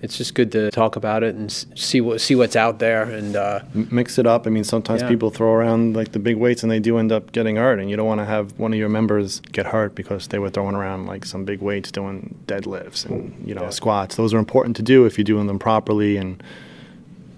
It's 0.00 0.18
just 0.18 0.34
good 0.34 0.52
to 0.52 0.70
talk 0.70 0.96
about 0.96 1.22
it 1.22 1.34
and 1.34 1.50
see 1.50 2.02
what 2.02 2.20
see 2.20 2.34
what's 2.34 2.56
out 2.56 2.78
there 2.78 3.04
and 3.04 3.36
uh, 3.36 3.60
mix 3.72 4.18
it 4.18 4.26
up. 4.26 4.46
I 4.46 4.50
mean, 4.50 4.64
sometimes 4.64 5.00
yeah. 5.00 5.08
people 5.08 5.30
throw 5.30 5.52
around 5.52 5.96
like 5.96 6.12
the 6.12 6.18
big 6.18 6.36
weights 6.36 6.62
and 6.62 6.70
they 6.70 6.80
do 6.80 6.98
end 6.98 7.10
up 7.10 7.32
getting 7.32 7.56
hurt, 7.56 7.78
and 7.78 7.88
you 7.88 7.96
don't 7.96 8.06
want 8.06 8.20
to 8.20 8.26
have 8.26 8.58
one 8.58 8.72
of 8.74 8.78
your 8.78 8.90
members 8.90 9.40
get 9.52 9.66
hurt 9.66 9.94
because 9.94 10.28
they 10.28 10.38
were 10.38 10.50
throwing 10.50 10.74
around 10.74 11.06
like 11.06 11.24
some 11.24 11.44
big 11.44 11.62
weights 11.62 11.90
doing 11.90 12.38
deadlifts 12.46 13.06
and 13.06 13.46
you 13.46 13.54
know 13.54 13.62
yeah. 13.62 13.70
squats. 13.70 14.16
Those 14.16 14.34
are 14.34 14.38
important 14.38 14.76
to 14.76 14.82
do 14.82 15.06
if 15.06 15.16
you're 15.16 15.24
doing 15.24 15.46
them 15.46 15.58
properly 15.58 16.18
and 16.18 16.42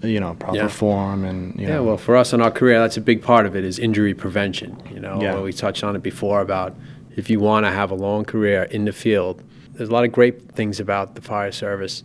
you 0.01 0.19
know 0.19 0.35
proper 0.35 0.57
yeah. 0.57 0.67
form 0.67 1.25
and 1.25 1.59
yeah 1.59 1.69
know. 1.69 1.83
well 1.83 1.97
for 1.97 2.15
us 2.15 2.33
in 2.33 2.41
our 2.41 2.51
career 2.51 2.79
that's 2.79 2.97
a 2.97 3.01
big 3.01 3.21
part 3.21 3.45
of 3.45 3.55
it 3.55 3.63
is 3.63 3.79
injury 3.79 4.13
prevention 4.13 4.77
you 4.91 4.99
know 4.99 5.21
yeah. 5.21 5.39
we 5.39 5.51
touched 5.51 5.83
on 5.83 5.95
it 5.95 6.03
before 6.03 6.41
about 6.41 6.75
if 7.15 7.29
you 7.29 7.39
want 7.39 7.65
to 7.65 7.71
have 7.71 7.89
a 7.89 7.95
long 7.95 8.23
career 8.23 8.63
in 8.63 8.85
the 8.85 8.93
field 8.93 9.43
there's 9.73 9.89
a 9.89 9.91
lot 9.91 10.03
of 10.03 10.11
great 10.11 10.51
things 10.51 10.79
about 10.79 11.15
the 11.15 11.21
fire 11.21 11.51
service 11.51 12.03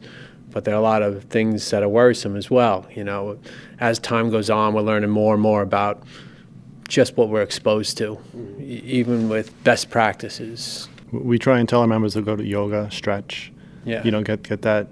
but 0.51 0.65
there 0.65 0.75
are 0.75 0.79
a 0.79 0.83
lot 0.83 1.03
of 1.03 1.25
things 1.25 1.71
that 1.71 1.83
are 1.83 1.89
worrisome 1.89 2.37
as 2.37 2.51
well 2.51 2.87
you 2.95 3.05
know 3.05 3.39
as 3.79 3.99
time 3.99 4.31
goes 4.31 4.49
on 4.49 4.73
we're 4.73 4.81
learning 4.81 5.11
more 5.11 5.35
and 5.35 5.43
more 5.43 5.63
about 5.63 6.03
just 6.89 7.17
what 7.17 7.29
we're 7.29 7.43
exposed 7.43 7.99
to 7.99 8.19
even 8.59 9.29
with 9.29 9.63
best 9.65 9.91
practices 9.91 10.89
we 11.11 11.39
try 11.39 11.59
and 11.59 11.69
tell 11.69 11.81
our 11.81 11.87
members 11.87 12.15
to 12.15 12.23
go 12.23 12.37
to 12.37 12.45
yoga 12.45 12.91
stretch 12.91 13.53
yeah 13.85 14.03
you 14.03 14.11
know 14.11 14.23
get 14.23 14.43
get 14.43 14.63
that 14.63 14.87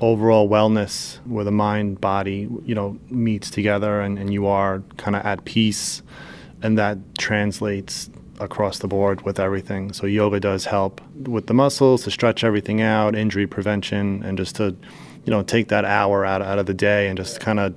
overall 0.00 0.48
wellness 0.48 1.18
where 1.26 1.44
the 1.44 1.50
mind 1.50 2.00
body 2.00 2.48
you 2.64 2.74
know 2.74 2.98
meets 3.08 3.50
together 3.50 4.00
and, 4.00 4.18
and 4.18 4.32
you 4.32 4.46
are 4.46 4.82
kind 4.96 5.16
of 5.16 5.24
at 5.24 5.44
peace 5.44 6.02
and 6.62 6.78
that 6.78 6.98
translates 7.18 8.10
across 8.40 8.78
the 8.80 8.88
board 8.88 9.22
with 9.22 9.40
everything. 9.40 9.92
So 9.92 10.06
yoga 10.06 10.40
does 10.40 10.66
help 10.66 11.00
with 11.26 11.46
the 11.46 11.54
muscles 11.54 12.04
to 12.04 12.10
stretch 12.10 12.44
everything 12.44 12.80
out 12.80 13.14
injury 13.14 13.46
prevention 13.46 14.22
and 14.22 14.36
just 14.36 14.56
to 14.56 14.76
you 15.24 15.30
know 15.30 15.42
take 15.42 15.68
that 15.68 15.84
hour 15.84 16.24
out, 16.24 16.42
out 16.42 16.58
of 16.58 16.66
the 16.66 16.74
day 16.74 17.08
and 17.08 17.16
just 17.16 17.40
kind 17.40 17.58
of 17.58 17.74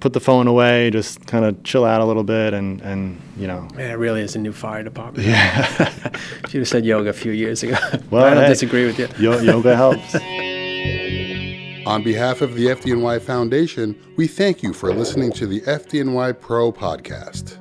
put 0.00 0.12
the 0.12 0.20
phone 0.20 0.46
away 0.46 0.90
just 0.90 1.26
kind 1.26 1.44
of 1.44 1.62
chill 1.64 1.84
out 1.84 2.00
a 2.00 2.04
little 2.04 2.24
bit 2.24 2.54
and 2.54 2.80
and 2.82 3.20
you 3.36 3.46
know. 3.46 3.68
Man 3.74 3.90
it 3.90 3.94
really 3.94 4.22
is 4.22 4.34
a 4.34 4.38
new 4.38 4.52
fire 4.52 4.82
department. 4.82 5.26
Yeah. 5.26 5.64
Should 6.48 6.60
have 6.60 6.68
said 6.68 6.84
yoga 6.84 7.10
a 7.10 7.12
few 7.12 7.32
years 7.32 7.62
ago. 7.62 7.76
Well 8.10 8.24
i 8.26 8.34
don't 8.34 8.44
hey, 8.44 8.48
disagree 8.48 8.86
with 8.86 8.98
you. 8.98 9.08
yoga 9.18 9.76
helps 9.76 10.14
On 11.88 12.02
behalf 12.02 12.42
of 12.42 12.54
the 12.54 12.66
FDNY 12.66 13.18
Foundation, 13.22 13.98
we 14.18 14.26
thank 14.26 14.62
you 14.62 14.74
for 14.74 14.92
listening 14.92 15.32
to 15.32 15.46
the 15.46 15.62
FDNY 15.62 16.38
Pro 16.38 16.70
podcast. 16.70 17.56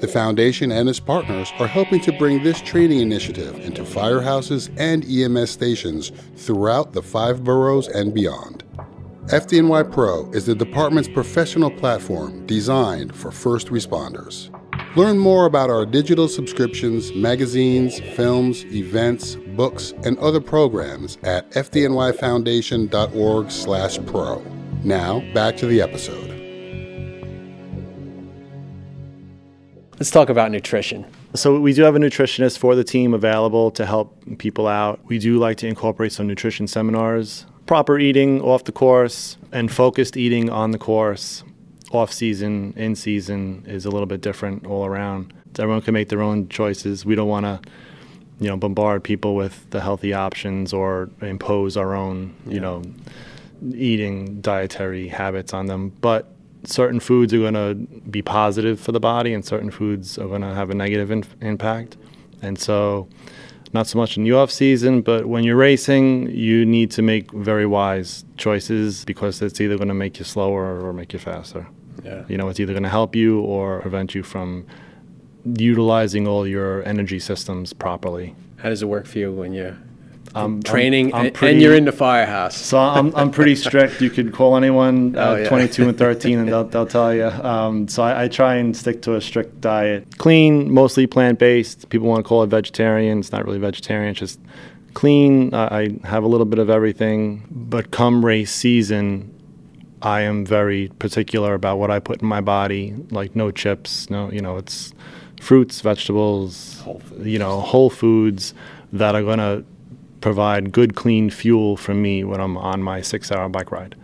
The 0.00 0.08
Foundation 0.08 0.72
and 0.72 0.88
its 0.88 0.98
partners 0.98 1.52
are 1.58 1.66
helping 1.66 2.00
to 2.00 2.12
bring 2.12 2.42
this 2.42 2.62
training 2.62 3.00
initiative 3.00 3.54
into 3.56 3.82
firehouses 3.82 4.70
and 4.78 5.04
EMS 5.04 5.50
stations 5.50 6.10
throughout 6.36 6.94
the 6.94 7.02
five 7.02 7.44
boroughs 7.44 7.86
and 7.88 8.14
beyond. 8.14 8.64
FDNY 9.26 9.92
Pro 9.92 10.30
is 10.30 10.46
the 10.46 10.54
department's 10.54 11.10
professional 11.10 11.70
platform 11.70 12.46
designed 12.46 13.14
for 13.14 13.30
first 13.30 13.66
responders. 13.66 14.48
Learn 14.96 15.18
more 15.18 15.44
about 15.44 15.68
our 15.68 15.84
digital 15.84 16.28
subscriptions, 16.28 17.12
magazines, 17.12 18.00
films, 18.14 18.64
events, 18.74 19.36
books, 19.56 19.94
and 20.04 20.18
other 20.18 20.40
programs 20.40 21.16
at 21.22 21.50
fdnyfoundation.org/pro. 21.52 24.42
Now, 24.84 25.20
back 25.32 25.56
to 25.56 25.66
the 25.66 25.80
episode. 25.80 26.34
Let's 29.98 30.10
talk 30.10 30.28
about 30.28 30.50
nutrition. 30.50 31.06
So 31.34 31.58
we 31.58 31.72
do 31.72 31.80
have 31.82 31.96
a 31.96 31.98
nutritionist 31.98 32.58
for 32.58 32.74
the 32.74 32.84
team 32.84 33.14
available 33.14 33.70
to 33.72 33.86
help 33.86 34.14
people 34.38 34.66
out. 34.66 35.00
We 35.06 35.18
do 35.18 35.38
like 35.38 35.56
to 35.58 35.66
incorporate 35.66 36.12
some 36.12 36.26
nutrition 36.26 36.66
seminars 36.66 37.46
proper 37.66 37.98
eating 37.98 38.40
off 38.40 38.64
the 38.64 38.72
course 38.72 39.36
and 39.52 39.70
focused 39.70 40.16
eating 40.16 40.48
on 40.48 40.70
the 40.70 40.78
course 40.78 41.42
off 41.90 42.12
season 42.12 42.72
in 42.76 42.94
season 42.94 43.64
is 43.66 43.84
a 43.84 43.90
little 43.90 44.06
bit 44.06 44.20
different 44.20 44.66
all 44.66 44.86
around 44.86 45.32
everyone 45.58 45.80
can 45.80 45.94
make 45.94 46.08
their 46.08 46.22
own 46.22 46.48
choices 46.48 47.04
we 47.04 47.14
don't 47.14 47.28
want 47.28 47.44
to 47.44 47.60
you 48.40 48.48
know 48.48 48.56
bombard 48.56 49.02
people 49.02 49.34
with 49.34 49.68
the 49.70 49.80
healthy 49.80 50.12
options 50.12 50.72
or 50.72 51.10
impose 51.20 51.76
our 51.76 51.94
own 51.94 52.34
you 52.46 52.54
yeah. 52.54 52.60
know 52.60 52.82
eating 53.74 54.40
dietary 54.40 55.08
habits 55.08 55.54
on 55.54 55.66
them 55.66 55.90
but 56.00 56.32
certain 56.64 57.00
foods 57.00 57.32
are 57.32 57.38
going 57.38 57.54
to 57.54 57.74
be 58.10 58.20
positive 58.20 58.78
for 58.78 58.92
the 58.92 59.00
body 59.00 59.32
and 59.32 59.44
certain 59.44 59.70
foods 59.70 60.18
are 60.18 60.26
going 60.26 60.42
to 60.42 60.52
have 60.52 60.68
a 60.68 60.74
negative 60.74 61.10
in- 61.10 61.24
impact 61.40 61.96
and 62.42 62.58
so 62.58 63.08
not 63.72 63.86
so 63.86 63.98
much 63.98 64.16
in 64.16 64.24
the 64.24 64.32
off 64.32 64.50
season, 64.50 65.02
but 65.02 65.26
when 65.26 65.44
you're 65.44 65.56
racing, 65.56 66.30
you 66.30 66.64
need 66.64 66.90
to 66.92 67.02
make 67.02 67.30
very 67.32 67.66
wise 67.66 68.24
choices 68.36 69.04
because 69.04 69.42
it's 69.42 69.60
either 69.60 69.76
going 69.76 69.88
to 69.88 69.94
make 69.94 70.18
you 70.18 70.24
slower 70.24 70.80
or 70.84 70.92
make 70.92 71.12
you 71.12 71.18
faster. 71.18 71.66
Yeah. 72.04 72.24
You 72.28 72.36
know, 72.36 72.48
it's 72.48 72.60
either 72.60 72.72
going 72.72 72.84
to 72.84 72.88
help 72.88 73.14
you 73.14 73.40
or 73.40 73.80
prevent 73.80 74.14
you 74.14 74.22
from 74.22 74.66
utilizing 75.58 76.26
all 76.26 76.46
your 76.46 76.86
energy 76.86 77.18
systems 77.18 77.72
properly. 77.72 78.34
How 78.58 78.68
does 78.68 78.82
it 78.82 78.86
work 78.86 79.06
for 79.06 79.18
you 79.18 79.32
when 79.32 79.52
you're 79.52 79.76
I'm 80.36 80.62
training, 80.62 81.14
I'm, 81.14 81.26
I'm 81.26 81.32
pretty, 81.32 81.54
and 81.54 81.62
you're 81.62 81.74
in 81.74 81.86
the 81.86 81.92
firehouse. 81.92 82.56
So 82.56 82.78
I'm, 82.78 83.14
I'm 83.16 83.30
pretty 83.30 83.54
strict. 83.66 84.02
You 84.02 84.10
could 84.10 84.34
call 84.34 84.56
anyone 84.56 85.16
uh, 85.16 85.28
oh, 85.30 85.36
yeah. 85.36 85.48
22 85.48 85.88
and 85.88 85.98
13, 85.98 86.38
and 86.38 86.48
they'll, 86.48 86.64
they'll 86.64 86.86
tell 86.86 87.14
you. 87.14 87.24
Um, 87.24 87.88
so 87.88 88.02
I, 88.02 88.24
I, 88.24 88.28
try 88.28 88.56
and 88.56 88.76
stick 88.76 89.00
to 89.02 89.14
a 89.14 89.20
strict 89.20 89.62
diet. 89.62 90.18
Clean, 90.18 90.70
mostly 90.70 91.06
plant 91.06 91.38
based. 91.38 91.88
People 91.88 92.08
want 92.08 92.22
to 92.22 92.28
call 92.28 92.42
it 92.42 92.48
vegetarian. 92.48 93.18
It's 93.20 93.32
not 93.32 93.46
really 93.46 93.58
vegetarian. 93.58 94.10
It's 94.10 94.20
just 94.20 94.40
clean. 94.92 95.54
I, 95.54 95.78
I 95.80 96.06
have 96.06 96.22
a 96.22 96.28
little 96.28 96.46
bit 96.46 96.58
of 96.58 96.68
everything. 96.68 97.46
But 97.50 97.90
come 97.90 98.22
race 98.22 98.52
season, 98.52 99.32
I 100.02 100.20
am 100.20 100.44
very 100.44 100.88
particular 100.98 101.54
about 101.54 101.78
what 101.78 101.90
I 101.90 101.98
put 101.98 102.20
in 102.20 102.28
my 102.28 102.42
body. 102.42 102.94
Like 103.10 103.34
no 103.34 103.50
chips. 103.50 104.10
No, 104.10 104.30
you 104.30 104.42
know, 104.42 104.58
it's 104.58 104.92
fruits, 105.40 105.80
vegetables. 105.80 106.82
You 107.20 107.38
know, 107.38 107.60
whole 107.60 107.90
foods 107.90 108.54
that 108.92 109.14
are 109.14 109.22
going 109.22 109.38
to 109.38 109.64
provide 110.20 110.72
good, 110.72 110.94
clean 110.96 111.30
fuel 111.30 111.76
for 111.76 111.94
me 111.94 112.24
when 112.24 112.40
I'm 112.40 112.56
on 112.56 112.82
my 112.82 113.00
six 113.00 113.30
hour 113.30 113.48
bike 113.48 113.70
ride. 113.70 113.94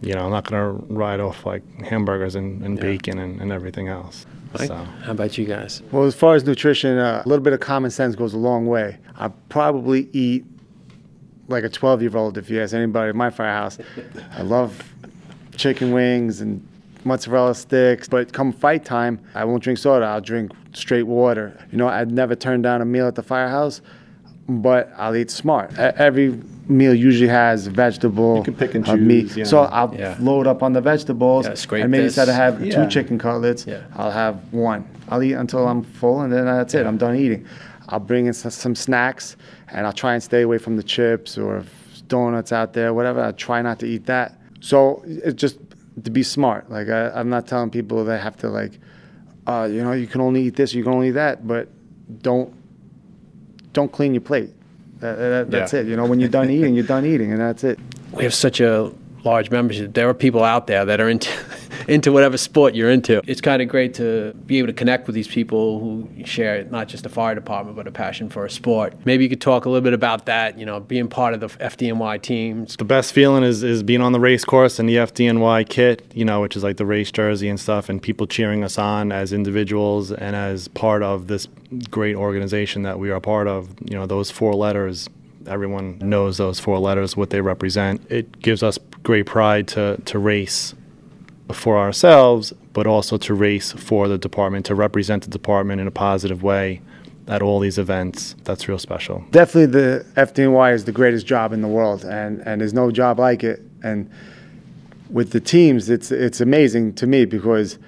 You 0.00 0.14
know, 0.14 0.24
I'm 0.24 0.30
not 0.30 0.44
going 0.44 0.60
to 0.60 0.92
ride 0.92 1.20
off 1.20 1.46
like 1.46 1.62
hamburgers 1.80 2.34
and, 2.34 2.62
and 2.62 2.76
yeah. 2.76 2.82
bacon 2.82 3.18
and, 3.18 3.40
and, 3.40 3.52
everything 3.52 3.88
else. 3.88 4.26
Mike, 4.52 4.68
so. 4.68 4.74
How 4.74 5.12
about 5.12 5.38
you 5.38 5.46
guys? 5.46 5.82
Well, 5.92 6.04
as 6.04 6.14
far 6.14 6.34
as 6.34 6.44
nutrition, 6.44 6.98
uh, 6.98 7.22
a 7.24 7.28
little 7.28 7.42
bit 7.42 7.54
of 7.54 7.60
common 7.60 7.90
sense 7.90 8.14
goes 8.14 8.34
a 8.34 8.38
long 8.38 8.66
way. 8.66 8.98
I 9.16 9.28
probably 9.48 10.10
eat 10.12 10.44
like 11.48 11.64
a 11.64 11.68
12 11.68 12.02
year 12.02 12.16
old 12.16 12.36
if 12.36 12.50
you 12.50 12.60
ask 12.60 12.74
anybody 12.74 13.08
at 13.10 13.14
my 13.14 13.30
firehouse. 13.30 13.78
I 14.32 14.42
love 14.42 14.92
chicken 15.56 15.92
wings 15.92 16.40
and 16.40 16.66
mozzarella 17.04 17.54
sticks. 17.54 18.08
But 18.08 18.32
come 18.32 18.52
fight 18.52 18.84
time, 18.84 19.20
I 19.34 19.44
won't 19.44 19.62
drink 19.62 19.78
soda. 19.78 20.06
I'll 20.06 20.20
drink 20.20 20.52
straight 20.72 21.04
water. 21.04 21.58
You 21.70 21.78
know, 21.78 21.88
I'd 21.88 22.10
never 22.10 22.34
turn 22.34 22.62
down 22.62 22.82
a 22.82 22.84
meal 22.84 23.06
at 23.06 23.14
the 23.14 23.22
firehouse 23.22 23.80
but 24.48 24.92
I'll 24.96 25.16
eat 25.16 25.30
smart. 25.30 25.76
Every 25.78 26.38
meal 26.68 26.94
usually 26.94 27.28
has 27.28 27.66
vegetable. 27.66 28.38
You 28.38 28.44
can 28.44 28.54
pick 28.54 28.74
and 28.74 28.86
uh, 28.86 28.96
choose. 28.96 29.06
meat. 29.06 29.36
You 29.36 29.44
know. 29.44 29.50
So 29.50 29.60
I'll 29.62 29.94
yeah. 29.94 30.16
load 30.20 30.46
up 30.46 30.62
on 30.62 30.72
the 30.72 30.80
vegetables. 30.80 31.46
Yeah, 31.46 31.80
and 31.80 31.90
maybe 31.90 32.04
this. 32.04 32.16
instead 32.16 32.28
of 32.28 32.34
have 32.34 32.64
yeah. 32.64 32.74
two 32.74 32.90
chicken 32.90 33.18
cutlets, 33.18 33.66
I'll 33.94 34.10
have 34.10 34.52
one. 34.52 34.86
I'll 35.08 35.22
eat 35.22 35.34
until 35.34 35.66
I'm 35.66 35.82
full, 35.82 36.22
and 36.22 36.32
then 36.32 36.44
that's 36.44 36.74
it. 36.74 36.86
I'm 36.86 36.98
done 36.98 37.16
eating. 37.16 37.46
I'll 37.88 38.00
bring 38.00 38.26
in 38.26 38.32
some, 38.32 38.50
some, 38.50 38.74
snacks, 38.74 39.36
and 39.68 39.86
I'll 39.86 39.92
try 39.92 40.14
and 40.14 40.22
stay 40.22 40.40
away 40.40 40.56
from 40.56 40.76
the 40.76 40.82
chips 40.82 41.36
or 41.36 41.64
donuts 42.08 42.50
out 42.50 42.72
there, 42.72 42.94
whatever. 42.94 43.22
I 43.22 43.32
try 43.32 43.60
not 43.60 43.78
to 43.80 43.86
eat 43.86 44.06
that. 44.06 44.38
So 44.60 45.02
it's 45.06 45.38
just 45.38 45.58
to 46.02 46.10
be 46.10 46.22
smart. 46.22 46.70
Like 46.70 46.88
I, 46.88 47.20
am 47.20 47.28
not 47.28 47.46
telling 47.46 47.70
people 47.70 48.04
they 48.04 48.18
have 48.18 48.36
to 48.38 48.48
like, 48.48 48.78
uh, 49.46 49.68
you 49.70 49.82
know, 49.82 49.92
you 49.92 50.06
can 50.06 50.20
only 50.20 50.42
eat 50.42 50.56
this, 50.56 50.74
you 50.74 50.82
can 50.82 50.92
only 50.92 51.08
eat 51.08 51.12
that, 51.12 51.46
but 51.46 51.68
don't 52.22 52.54
don't 53.72 53.90
clean 53.90 54.14
your 54.14 54.20
plate. 54.20 54.50
That, 55.00 55.16
that, 55.16 55.50
that's 55.50 55.72
yeah. 55.72 55.80
it. 55.80 55.86
You 55.86 55.96
know, 55.96 56.06
when 56.06 56.20
you're 56.20 56.28
done 56.28 56.48
eating, 56.50 56.74
you're 56.74 56.86
done 56.86 57.04
eating, 57.04 57.32
and 57.32 57.40
that's 57.40 57.64
it. 57.64 57.78
We 58.12 58.24
have 58.24 58.34
such 58.34 58.60
a 58.60 58.92
large 59.24 59.50
membership. 59.50 59.92
There 59.92 60.08
are 60.08 60.14
people 60.14 60.44
out 60.44 60.66
there 60.66 60.84
that 60.84 61.00
are 61.00 61.08
into 61.08 61.30
into 61.88 62.12
whatever 62.12 62.36
sport 62.36 62.74
you're 62.74 62.90
into. 62.90 63.22
It's 63.26 63.40
kind 63.40 63.62
of 63.62 63.68
great 63.68 63.94
to 63.94 64.32
be 64.46 64.58
able 64.58 64.68
to 64.68 64.72
connect 64.72 65.06
with 65.06 65.14
these 65.14 65.28
people 65.28 65.80
who 65.80 66.08
share 66.24 66.64
not 66.64 66.88
just 66.88 67.06
a 67.06 67.08
fire 67.08 67.34
department 67.34 67.76
but 67.76 67.86
a 67.86 67.92
passion 67.92 68.28
for 68.28 68.44
a 68.44 68.50
sport. 68.50 68.94
Maybe 69.04 69.24
you 69.24 69.30
could 69.30 69.40
talk 69.40 69.64
a 69.64 69.68
little 69.68 69.82
bit 69.82 69.92
about 69.92 70.26
that. 70.26 70.58
You 70.58 70.66
know, 70.66 70.80
being 70.80 71.08
part 71.08 71.34
of 71.34 71.40
the 71.40 71.48
FDNY 71.48 72.22
teams. 72.22 72.76
The 72.76 72.84
best 72.84 73.12
feeling 73.12 73.42
is 73.42 73.62
is 73.62 73.82
being 73.82 74.00
on 74.00 74.12
the 74.12 74.20
race 74.20 74.44
course 74.44 74.78
and 74.78 74.88
the 74.88 74.96
FDNY 74.96 75.68
kit. 75.68 76.10
You 76.14 76.24
know, 76.24 76.40
which 76.40 76.56
is 76.56 76.62
like 76.62 76.76
the 76.76 76.86
race 76.86 77.10
jersey 77.10 77.48
and 77.48 77.58
stuff, 77.58 77.88
and 77.88 78.02
people 78.02 78.26
cheering 78.26 78.64
us 78.64 78.78
on 78.78 79.12
as 79.12 79.32
individuals 79.32 80.12
and 80.12 80.36
as 80.36 80.68
part 80.68 81.02
of 81.02 81.26
this 81.26 81.48
great 81.90 82.16
organization 82.16 82.82
that 82.82 82.98
we 82.98 83.10
are 83.10 83.20
part 83.20 83.46
of. 83.46 83.68
You 83.84 83.96
know, 83.96 84.06
those 84.06 84.30
four 84.30 84.54
letters 84.54 85.08
everyone 85.46 85.98
knows 85.98 86.38
those 86.38 86.58
four 86.58 86.78
letters, 86.78 87.18
what 87.18 87.28
they 87.28 87.40
represent. 87.42 88.00
It 88.10 88.40
gives 88.40 88.62
us 88.62 88.78
great 89.02 89.26
pride 89.26 89.68
to, 89.68 90.00
to 90.06 90.18
race 90.18 90.74
for 91.52 91.78
ourselves, 91.78 92.52
but 92.72 92.86
also 92.86 93.16
to 93.18 93.34
race 93.34 93.72
for 93.72 94.08
the 94.08 94.18
department, 94.18 94.66
to 94.66 94.74
represent 94.74 95.24
the 95.24 95.30
department 95.30 95.80
in 95.80 95.86
a 95.86 95.90
positive 95.90 96.42
way 96.42 96.80
at 97.26 97.42
all 97.42 97.60
these 97.60 97.78
events. 97.78 98.34
That's 98.44 98.68
real 98.68 98.78
special. 98.78 99.24
Definitely, 99.30 99.66
the 99.66 100.06
FDNY 100.16 100.74
is 100.74 100.84
the 100.84 100.92
greatest 100.92 101.26
job 101.26 101.52
in 101.52 101.62
the 101.62 101.68
world, 101.68 102.04
and, 102.04 102.40
and 102.46 102.60
there's 102.60 102.74
no 102.74 102.90
job 102.90 103.18
like 103.18 103.44
it. 103.44 103.62
And 103.82 104.10
with 105.10 105.30
the 105.32 105.40
teams, 105.40 105.90
it's 105.90 106.10
it's 106.10 106.40
amazing 106.40 106.94
to 106.94 107.06
me 107.06 107.24
because 107.24 107.78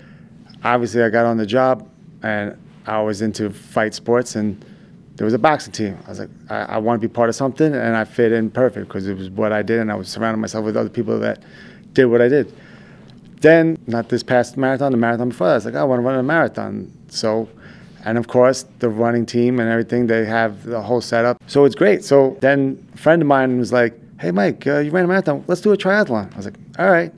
obviously 0.62 1.02
I 1.02 1.08
got 1.08 1.26
on 1.26 1.38
the 1.38 1.46
job 1.46 1.88
and 2.22 2.56
I 2.86 3.00
was 3.00 3.22
into 3.22 3.50
fight 3.50 3.94
sports 3.94 4.36
and 4.36 4.64
there 5.16 5.24
was 5.24 5.34
a 5.34 5.38
boxing 5.38 5.72
team. 5.72 5.98
I 6.06 6.10
was 6.10 6.18
like, 6.20 6.28
I, 6.50 6.56
I 6.56 6.78
want 6.78 7.00
to 7.00 7.08
be 7.08 7.12
part 7.12 7.28
of 7.30 7.34
something, 7.34 7.74
and 7.74 7.96
I 7.96 8.04
fit 8.04 8.32
in 8.32 8.50
perfect 8.50 8.88
because 8.88 9.06
it 9.08 9.16
was 9.16 9.30
what 9.30 9.50
I 9.52 9.62
did, 9.62 9.80
and 9.80 9.90
I 9.90 9.94
was 9.94 10.08
surrounding 10.08 10.40
myself 10.40 10.64
with 10.64 10.76
other 10.76 10.90
people 10.90 11.18
that 11.20 11.42
did 11.94 12.04
what 12.06 12.20
I 12.20 12.28
did. 12.28 12.52
Then, 13.40 13.78
not 13.86 14.08
this 14.08 14.22
past 14.22 14.56
marathon, 14.56 14.92
the 14.92 14.98
marathon 14.98 15.28
before 15.28 15.48
that, 15.48 15.52
I 15.52 15.56
was 15.56 15.64
like, 15.66 15.74
I 15.74 15.84
want 15.84 16.00
to 16.00 16.02
run 16.04 16.18
a 16.18 16.22
marathon. 16.22 16.92
So, 17.08 17.48
and 18.04 18.18
of 18.18 18.28
course, 18.28 18.64
the 18.78 18.88
running 18.88 19.26
team 19.26 19.60
and 19.60 19.68
everything, 19.68 20.06
they 20.06 20.24
have 20.24 20.64
the 20.64 20.80
whole 20.80 21.00
setup. 21.00 21.42
So 21.46 21.64
it's 21.64 21.74
great. 21.74 22.04
So 22.04 22.36
then 22.40 22.86
a 22.94 22.96
friend 22.96 23.20
of 23.20 23.28
mine 23.28 23.58
was 23.58 23.72
like, 23.72 23.94
hey, 24.20 24.30
Mike, 24.30 24.66
uh, 24.66 24.78
you 24.78 24.90
ran 24.90 25.04
a 25.04 25.08
marathon. 25.08 25.44
Let's 25.46 25.60
do 25.60 25.72
a 25.72 25.76
triathlon. 25.76 26.32
I 26.32 26.36
was 26.36 26.46
like, 26.46 26.56
all 26.78 26.90
right. 26.90 27.12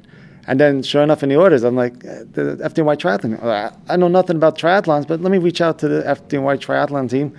And 0.47 0.59
then, 0.59 0.83
sure 0.83 1.03
enough, 1.03 1.23
in 1.23 1.29
the 1.29 1.37
orders, 1.37 1.63
I'm 1.63 1.77
like, 1.77 2.05
uh, 2.05 2.25
the 2.33 2.59
FDNY 2.63 2.97
triathlon. 2.97 3.77
I 3.89 3.97
know 3.97 4.09
nothing 4.09 4.37
about 4.37 4.59
triathlons, 4.59 5.07
but 5.07 5.21
let 5.21 5.31
me 5.31 5.39
reach 5.39 5.61
out 5.61 5.79
to 5.81 5.89
the 5.89 6.03
FDNY 6.03 6.59
triathlon 6.59 7.09
team 7.09 7.37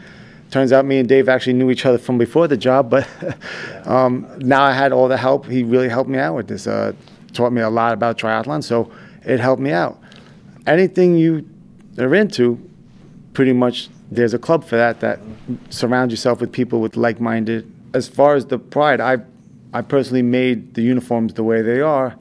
turns 0.52 0.72
out 0.72 0.86
me 0.86 0.98
and 0.98 1.08
Dave 1.08 1.30
actually 1.30 1.54
knew 1.54 1.70
each 1.70 1.86
other 1.86 1.98
from 1.98 2.18
before 2.18 2.48
the 2.48 2.58
job, 2.58 2.90
but 2.90 3.08
um, 3.86 4.28
now 4.40 4.64
I 4.64 4.74
had 4.74 4.92
all 4.92 5.08
the 5.08 5.18
help. 5.18 5.46
He 5.46 5.64
really 5.64 5.90
helped 5.90 6.10
me 6.10 6.18
out 6.18 6.36
with 6.36 6.48
this. 6.48 6.68
Uh, 6.68 6.94
taught 7.34 7.52
me 7.52 7.62
a 7.62 7.70
lot 7.70 7.94
about 7.94 8.18
triathlon, 8.18 8.64
so 8.64 8.92
it 9.26 9.40
helped 9.40 9.62
me 9.62 9.72
out. 9.72 10.00
Anything 10.68 11.18
you 11.18 11.48
are 11.98 12.14
into, 12.16 12.60
pretty 13.34 13.54
much 13.54 13.90
there's 14.12 14.34
a 14.34 14.40
club 14.40 14.64
for 14.64 14.76
that. 14.76 15.00
That 15.00 15.20
surround 15.70 16.12
yourself 16.12 16.42
with 16.42 16.52
people 16.52 16.82
with 16.82 16.98
like-minded. 16.98 17.72
As 17.94 18.08
far 18.08 18.36
as 18.36 18.46
the 18.46 18.60
pride, 18.60 19.02
I 19.02 19.18
I 19.74 19.82
personally 19.82 20.24
made 20.24 20.74
the 20.74 20.82
uniforms 20.82 21.34
the 21.36 21.44
way 21.44 21.62
they 21.62 21.82
are 21.82 22.18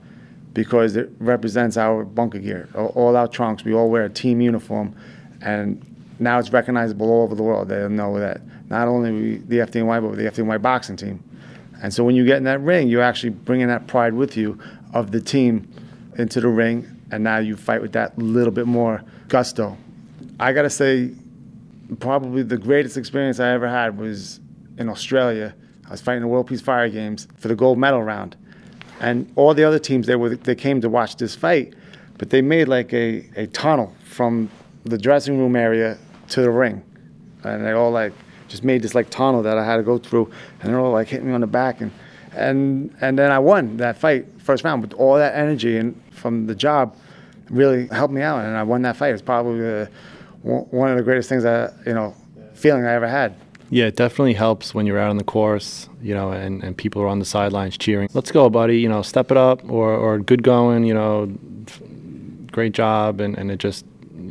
because 0.52 0.96
it 0.96 1.10
represents 1.18 1.76
our 1.76 2.04
bunker 2.04 2.38
gear. 2.38 2.68
All 2.74 3.16
our 3.16 3.28
trunks, 3.28 3.64
we 3.64 3.72
all 3.72 3.88
wear 3.90 4.04
a 4.04 4.10
team 4.10 4.40
uniform, 4.40 4.94
and 5.40 5.82
now 6.18 6.38
it's 6.38 6.52
recognizable 6.52 7.10
all 7.10 7.22
over 7.22 7.34
the 7.34 7.42
world. 7.42 7.68
They 7.68 7.88
know 7.88 8.18
that 8.18 8.40
not 8.68 8.88
only 8.88 9.38
the 9.38 9.58
FDNY, 9.58 10.02
but 10.02 10.16
the 10.16 10.24
FDNY 10.24 10.60
boxing 10.60 10.96
team. 10.96 11.22
And 11.82 11.94
so 11.94 12.04
when 12.04 12.16
you 12.16 12.26
get 12.26 12.38
in 12.38 12.44
that 12.44 12.60
ring, 12.60 12.88
you're 12.88 13.02
actually 13.02 13.30
bringing 13.30 13.68
that 13.68 13.86
pride 13.86 14.12
with 14.12 14.36
you 14.36 14.58
of 14.92 15.10
the 15.10 15.20
team 15.20 15.68
into 16.16 16.40
the 16.40 16.48
ring, 16.48 16.86
and 17.10 17.22
now 17.22 17.38
you 17.38 17.56
fight 17.56 17.80
with 17.80 17.92
that 17.92 18.18
little 18.18 18.52
bit 18.52 18.66
more 18.66 19.02
gusto. 19.28 19.76
I 20.40 20.52
gotta 20.52 20.70
say, 20.70 21.12
probably 22.00 22.42
the 22.42 22.58
greatest 22.58 22.96
experience 22.96 23.40
I 23.40 23.50
ever 23.50 23.68
had 23.68 23.98
was 23.98 24.40
in 24.78 24.88
Australia. 24.88 25.54
I 25.86 25.90
was 25.90 26.00
fighting 26.00 26.22
the 26.22 26.28
World 26.28 26.46
Police 26.46 26.60
Fire 26.60 26.88
Games 26.88 27.28
for 27.36 27.48
the 27.48 27.54
gold 27.54 27.78
medal 27.78 28.02
round, 28.02 28.36
and 29.00 29.30
all 29.36 29.54
the 29.54 29.64
other 29.64 29.78
teams 29.78 30.06
they 30.06 30.16
were 30.16 30.36
they 30.36 30.54
came 30.54 30.80
to 30.80 30.88
watch 30.88 31.16
this 31.16 31.34
fight, 31.34 31.74
but 32.18 32.30
they 32.30 32.42
made 32.42 32.68
like 32.68 32.92
a, 32.92 33.28
a 33.36 33.46
tunnel 33.48 33.94
from 34.04 34.50
the 34.84 34.98
dressing 34.98 35.38
room 35.38 35.56
area 35.56 35.98
to 36.28 36.42
the 36.42 36.50
ring, 36.50 36.82
and 37.44 37.64
they 37.64 37.72
all 37.72 37.90
like 37.90 38.12
just 38.48 38.64
made 38.64 38.82
this 38.82 38.94
like 38.94 39.10
tunnel 39.10 39.42
that 39.42 39.58
I 39.58 39.64
had 39.64 39.76
to 39.76 39.82
go 39.82 39.98
through, 39.98 40.30
and 40.60 40.70
they're 40.70 40.80
all 40.80 40.92
like 40.92 41.08
hitting 41.08 41.28
me 41.28 41.32
on 41.32 41.40
the 41.40 41.46
back, 41.46 41.80
and 41.80 41.90
and 42.34 42.94
and 43.00 43.18
then 43.18 43.30
I 43.30 43.38
won 43.38 43.76
that 43.78 43.98
fight 43.98 44.26
first 44.40 44.64
round 44.64 44.82
with 44.82 44.92
all 44.94 45.16
that 45.16 45.34
energy 45.34 45.76
and 45.76 46.00
from 46.10 46.46
the 46.46 46.54
job 46.54 46.96
really 47.50 47.86
helped 47.88 48.12
me 48.12 48.22
out, 48.22 48.44
and 48.44 48.56
I 48.56 48.62
won 48.62 48.82
that 48.82 48.96
fight. 48.96 49.12
It's 49.12 49.22
probably 49.22 49.86
one 50.42 50.90
of 50.90 50.96
the 50.96 51.02
greatest 51.02 51.28
things 51.28 51.44
I 51.44 51.70
you 51.86 51.94
know 51.94 52.14
feeling 52.54 52.86
I 52.86 52.92
ever 52.92 53.08
had. 53.08 53.34
Yeah, 53.70 53.86
it 53.86 53.96
definitely 53.96 54.34
helps 54.34 54.74
when 54.74 54.86
you're 54.86 54.98
out 54.98 55.10
on 55.10 55.18
the 55.18 55.24
course, 55.24 55.90
you 56.00 56.14
know, 56.14 56.30
and, 56.30 56.62
and 56.64 56.74
people 56.76 57.02
are 57.02 57.06
on 57.06 57.18
the 57.18 57.26
sidelines 57.26 57.76
cheering. 57.76 58.08
Let's 58.14 58.30
go, 58.30 58.48
buddy. 58.48 58.80
You 58.80 58.88
know, 58.88 59.02
step 59.02 59.30
it 59.30 59.36
up, 59.36 59.68
or, 59.68 59.94
or 59.94 60.18
good 60.18 60.42
going. 60.42 60.84
You 60.84 60.94
know, 60.94 61.26
great 62.50 62.72
job, 62.72 63.20
and, 63.20 63.36
and 63.36 63.50
it 63.50 63.58
just 63.58 63.84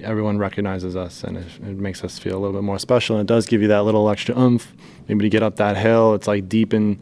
everyone 0.04 0.39
recognizes 0.39 0.96
us, 0.96 1.24
and 1.24 1.38
it, 1.38 1.46
it 1.62 1.77
makes 1.77 2.04
us 2.04 2.18
feel 2.18 2.36
a 2.36 2.39
little 2.39 2.54
bit 2.54 2.63
more 2.63 2.80
special. 2.80 3.18
And 3.18 3.30
it 3.30 3.32
does 3.32 3.46
give 3.46 3.62
you 3.62 3.68
that 3.68 3.84
little 3.84 4.10
extra 4.10 4.38
oomph, 4.38 4.74
maybe 5.08 5.24
to 5.24 5.30
get 5.30 5.44
up 5.44 5.58
that 5.58 5.77
hill. 5.77 6.16
It's 6.16 6.27
like 6.27 6.50
deep 6.50 6.74
in, 6.74 7.00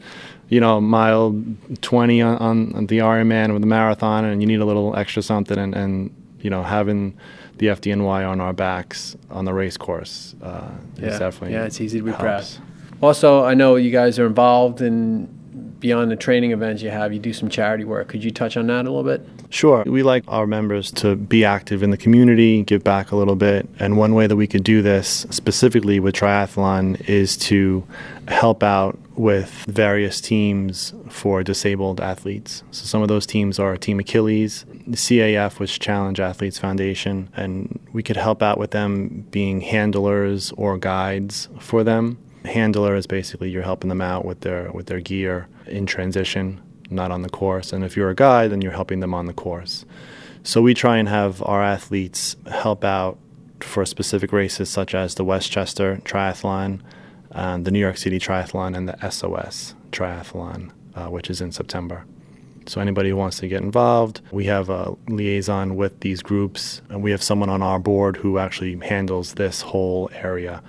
you 0.49 0.59
know, 0.59 0.79
mile 0.79 1.41
20 1.81 2.21
on, 2.21 2.37
on 2.75 2.85
the 2.87 2.99
Ironman 2.99 3.53
with 3.53 3.61
the 3.61 3.67
marathon, 3.67 4.25
and 4.25 4.41
you 4.41 4.47
need 4.47 4.59
a 4.59 4.65
little 4.65 4.95
extra 4.95 5.21
something, 5.21 5.57
and, 5.57 5.73
and 5.73 6.13
you 6.41 6.49
know, 6.49 6.63
having 6.63 7.17
the 7.57 7.67
FDNY 7.67 8.29
on 8.29 8.41
our 8.41 8.53
backs 8.53 9.15
on 9.29 9.45
the 9.45 9.53
race 9.53 9.77
course. 9.77 10.35
Uh, 10.41 10.69
yeah, 10.97 11.17
definitely 11.17 11.53
yeah, 11.53 11.65
it's 11.65 11.79
easy 11.81 11.99
to 11.99 12.03
be 12.03 12.11
helps. 12.11 12.57
proud. 12.57 12.67
Also, 13.01 13.43
I 13.43 13.53
know 13.53 13.75
you 13.75 13.91
guys 13.91 14.19
are 14.19 14.25
involved 14.25 14.81
in 14.81 15.29
beyond 15.79 16.11
the 16.11 16.15
training 16.15 16.51
events 16.51 16.81
you 16.81 16.89
have. 16.89 17.13
You 17.13 17.19
do 17.19 17.33
some 17.33 17.49
charity 17.49 17.83
work. 17.83 18.07
Could 18.07 18.23
you 18.23 18.31
touch 18.31 18.57
on 18.57 18.67
that 18.67 18.85
a 18.85 18.91
little 18.91 19.03
bit? 19.03 19.27
Sure. 19.49 19.83
We 19.85 20.03
like 20.03 20.23
our 20.27 20.47
members 20.47 20.91
to 20.93 21.15
be 21.15 21.45
active 21.45 21.83
in 21.83 21.91
the 21.91 21.97
community, 21.97 22.63
give 22.63 22.83
back 22.83 23.11
a 23.11 23.15
little 23.15 23.35
bit. 23.35 23.67
And 23.79 23.97
one 23.97 24.15
way 24.15 24.27
that 24.27 24.35
we 24.35 24.47
could 24.47 24.63
do 24.63 24.81
this 24.81 25.25
specifically 25.29 25.99
with 25.99 26.15
triathlon 26.15 27.07
is 27.07 27.37
to 27.37 27.85
help 28.27 28.63
out 28.63 28.97
with 29.15 29.49
various 29.67 30.19
teams 30.19 30.93
for 31.09 31.43
disabled 31.43 32.01
athletes. 32.01 32.63
So 32.71 32.85
some 32.85 33.01
of 33.01 33.07
those 33.07 33.25
teams 33.25 33.59
are 33.59 33.77
Team 33.77 33.99
Achilles, 33.99 34.65
CAF, 34.89 35.59
which 35.59 35.79
Challenge 35.79 36.19
Athletes 36.19 36.59
Foundation, 36.59 37.29
and 37.35 37.79
we 37.93 38.03
could 38.03 38.17
help 38.17 38.41
out 38.41 38.57
with 38.57 38.71
them 38.71 39.25
being 39.31 39.61
handlers 39.61 40.51
or 40.57 40.77
guides 40.77 41.47
for 41.59 41.83
them. 41.83 42.17
Handler 42.47 42.95
is 42.95 43.07
basically 43.07 43.49
you're 43.49 43.63
helping 43.63 43.89
them 43.89 44.01
out 44.01 44.25
with 44.25 44.41
their 44.41 44.71
with 44.71 44.87
their 44.87 44.99
gear 44.99 45.47
in 45.67 45.85
transition, 45.85 46.61
not 46.89 47.11
on 47.11 47.21
the 47.21 47.29
course. 47.29 47.73
And 47.73 47.83
if 47.83 47.95
you're 47.95 48.09
a 48.09 48.15
guide, 48.15 48.51
then 48.51 48.61
you're 48.61 48.71
helping 48.71 48.99
them 48.99 49.13
on 49.13 49.25
the 49.25 49.33
course. 49.33 49.85
So 50.43 50.61
we 50.61 50.73
try 50.73 50.97
and 50.97 51.09
have 51.09 51.41
our 51.43 51.63
athletes 51.63 52.35
help 52.51 52.83
out 52.83 53.17
for 53.61 53.85
specific 53.85 54.31
races 54.31 54.69
such 54.69 54.93
as 54.93 55.15
the 55.15 55.23
Westchester 55.23 55.97
Triathlon, 56.03 56.81
um, 57.31 57.63
the 57.63 57.71
New 57.71 57.79
York 57.79 57.97
City 57.97 58.19
Triathlon, 58.19 58.77
and 58.77 58.87
the 58.87 59.09
SOS 59.09 59.73
Triathlon, 59.91 60.71
uh, 60.95 61.07
which 61.07 61.29
is 61.29 61.41
in 61.41 61.51
September. 61.51 62.05
So 62.67 62.81
anybody 62.81 63.09
who 63.09 63.15
wants 63.15 63.39
to 63.39 63.47
get 63.47 63.61
involved, 63.61 64.21
we 64.31 64.45
have 64.45 64.69
a 64.69 64.95
liaison 65.07 65.75
with 65.75 65.99
these 65.99 66.21
groups, 66.21 66.81
and 66.89 67.03
we 67.03 67.11
have 67.11 67.21
someone 67.21 67.49
on 67.49 67.61
our 67.61 67.79
board 67.79 68.17
who 68.17 68.39
actually 68.39 68.75
handles 68.77 69.33
this 69.33 69.61
whole 69.61 70.09
area 70.13 70.63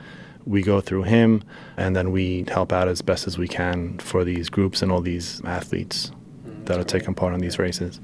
we 0.47 0.63
go 0.63 0.81
through 0.81 1.03
him, 1.03 1.43
and 1.77 1.95
then 1.97 2.13
we 2.13 2.45
help 2.49 2.73
out 2.73 2.89
as 2.89 3.03
best 3.03 3.27
as 3.27 3.37
we 3.37 3.49
can 3.49 3.99
for 3.99 4.25
these 4.25 4.49
groups 4.49 4.81
and 4.81 4.93
all 4.93 5.01
these 5.01 5.43
athletes 5.45 6.13
that 6.65 6.79
are 6.79 6.85
taking 6.85 7.15
part 7.15 7.35
in 7.35 7.41
these 7.41 7.59
races. 7.59 8.01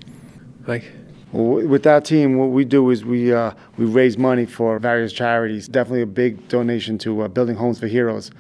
Mike? 0.67 0.85
Well, 1.33 1.67
with 1.67 1.83
that 1.85 2.05
team, 2.05 2.37
what 2.37 2.51
we 2.51 2.65
do 2.65 2.91
is 2.91 3.05
we 3.05 3.33
uh, 3.33 3.53
we 3.79 3.87
raise 3.87 4.19
money 4.19 4.45
for 4.45 4.79
various 4.79 5.13
charities. 5.13 5.67
Definitely 5.67 6.03
a 6.03 6.07
big 6.07 6.47
donation 6.49 6.99
to 6.99 7.23
uh, 7.23 7.29
Building 7.29 7.57
Homes 7.57 7.81
for 7.81 7.87
Heroes, 7.87 8.31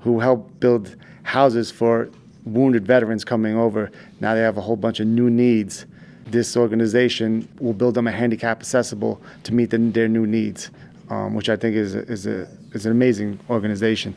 who 0.00 0.20
help 0.20 0.58
build 0.60 0.96
houses 1.24 1.70
for 1.70 2.08
wounded 2.46 2.86
veterans 2.86 3.24
coming 3.24 3.54
over. 3.54 3.90
Now 4.20 4.34
they 4.34 4.40
have 4.40 4.56
a 4.56 4.62
whole 4.62 4.76
bunch 4.76 5.00
of 5.00 5.06
new 5.06 5.28
needs. 5.28 5.84
This 6.26 6.56
organization 6.56 7.48
will 7.60 7.72
build 7.74 7.94
them 7.94 8.06
a 8.06 8.12
handicap 8.12 8.60
accessible 8.60 9.20
to 9.44 9.54
meet 9.54 9.70
the, 9.70 9.78
their 9.78 10.08
new 10.08 10.26
needs, 10.26 10.70
um, 11.10 11.34
which 11.34 11.48
I 11.48 11.56
think 11.56 11.76
is 11.76 11.94
a, 11.94 12.00
is 12.00 12.26
a 12.26 12.48
is 12.72 12.86
an 12.86 12.92
amazing 12.92 13.40
organization. 13.48 14.14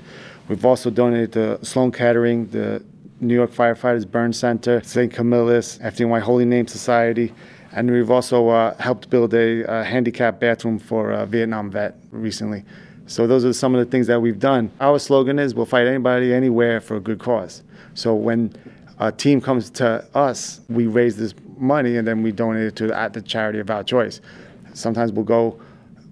We've 0.47 0.65
also 0.65 0.89
donated 0.89 1.33
to 1.33 1.65
Sloan 1.65 1.91
Kettering, 1.91 2.47
the 2.47 2.83
New 3.19 3.35
York 3.35 3.51
Firefighters 3.51 4.09
Burn 4.09 4.33
Center, 4.33 4.81
St. 4.83 5.13
Camillus, 5.13 5.77
FDNY 5.79 6.21
Holy 6.21 6.45
Name 6.45 6.67
Society, 6.67 7.33
and 7.71 7.89
we've 7.89 8.11
also 8.11 8.49
uh, 8.49 8.75
helped 8.77 9.09
build 9.09 9.33
a, 9.33 9.61
a 9.63 9.83
handicapped 9.83 10.39
bathroom 10.39 10.79
for 10.79 11.11
a 11.11 11.25
Vietnam 11.25 11.69
vet 11.71 11.95
recently. 12.11 12.63
So 13.07 13.27
those 13.27 13.45
are 13.45 13.53
some 13.53 13.75
of 13.75 13.85
the 13.85 13.89
things 13.89 14.07
that 14.07 14.21
we've 14.21 14.39
done. 14.39 14.71
Our 14.79 14.97
slogan 14.99 15.37
is 15.39 15.53
we'll 15.53 15.65
fight 15.65 15.87
anybody 15.87 16.33
anywhere 16.33 16.81
for 16.81 16.95
a 16.95 16.99
good 16.99 17.19
cause. 17.19 17.63
So 17.93 18.13
when 18.15 18.53
a 18.99 19.11
team 19.11 19.41
comes 19.41 19.69
to 19.71 20.05
us, 20.15 20.61
we 20.69 20.87
raise 20.87 21.17
this 21.17 21.33
money 21.57 21.97
and 21.97 22.07
then 22.07 22.23
we 22.23 22.31
donate 22.31 22.63
it 22.63 22.75
to 22.77 22.93
at 22.93 23.13
the 23.13 23.21
charity 23.21 23.59
of 23.59 23.69
our 23.69 23.83
choice. 23.83 24.21
Sometimes 24.73 25.11
we'll 25.11 25.25
go 25.25 25.59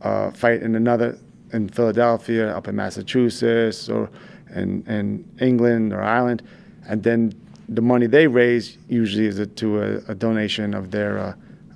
uh, 0.01 0.31
fight 0.31 0.61
in 0.61 0.75
another 0.75 1.17
in 1.51 1.67
Philadelphia, 1.69 2.55
up 2.55 2.67
in 2.67 2.75
Massachusetts, 2.75 3.89
or 3.89 4.09
in, 4.55 4.83
in 4.87 5.27
England 5.39 5.93
or 5.93 6.01
Ireland, 6.01 6.43
and 6.87 7.03
then 7.03 7.33
the 7.67 7.81
money 7.81 8.07
they 8.07 8.27
raise 8.27 8.77
usually 8.87 9.27
is 9.27 9.39
a, 9.39 9.45
to 9.45 9.81
a, 9.81 10.11
a, 10.11 10.15
donation 10.15 10.73
of 10.73 10.91
their 10.91 11.19
uh, 11.19 11.33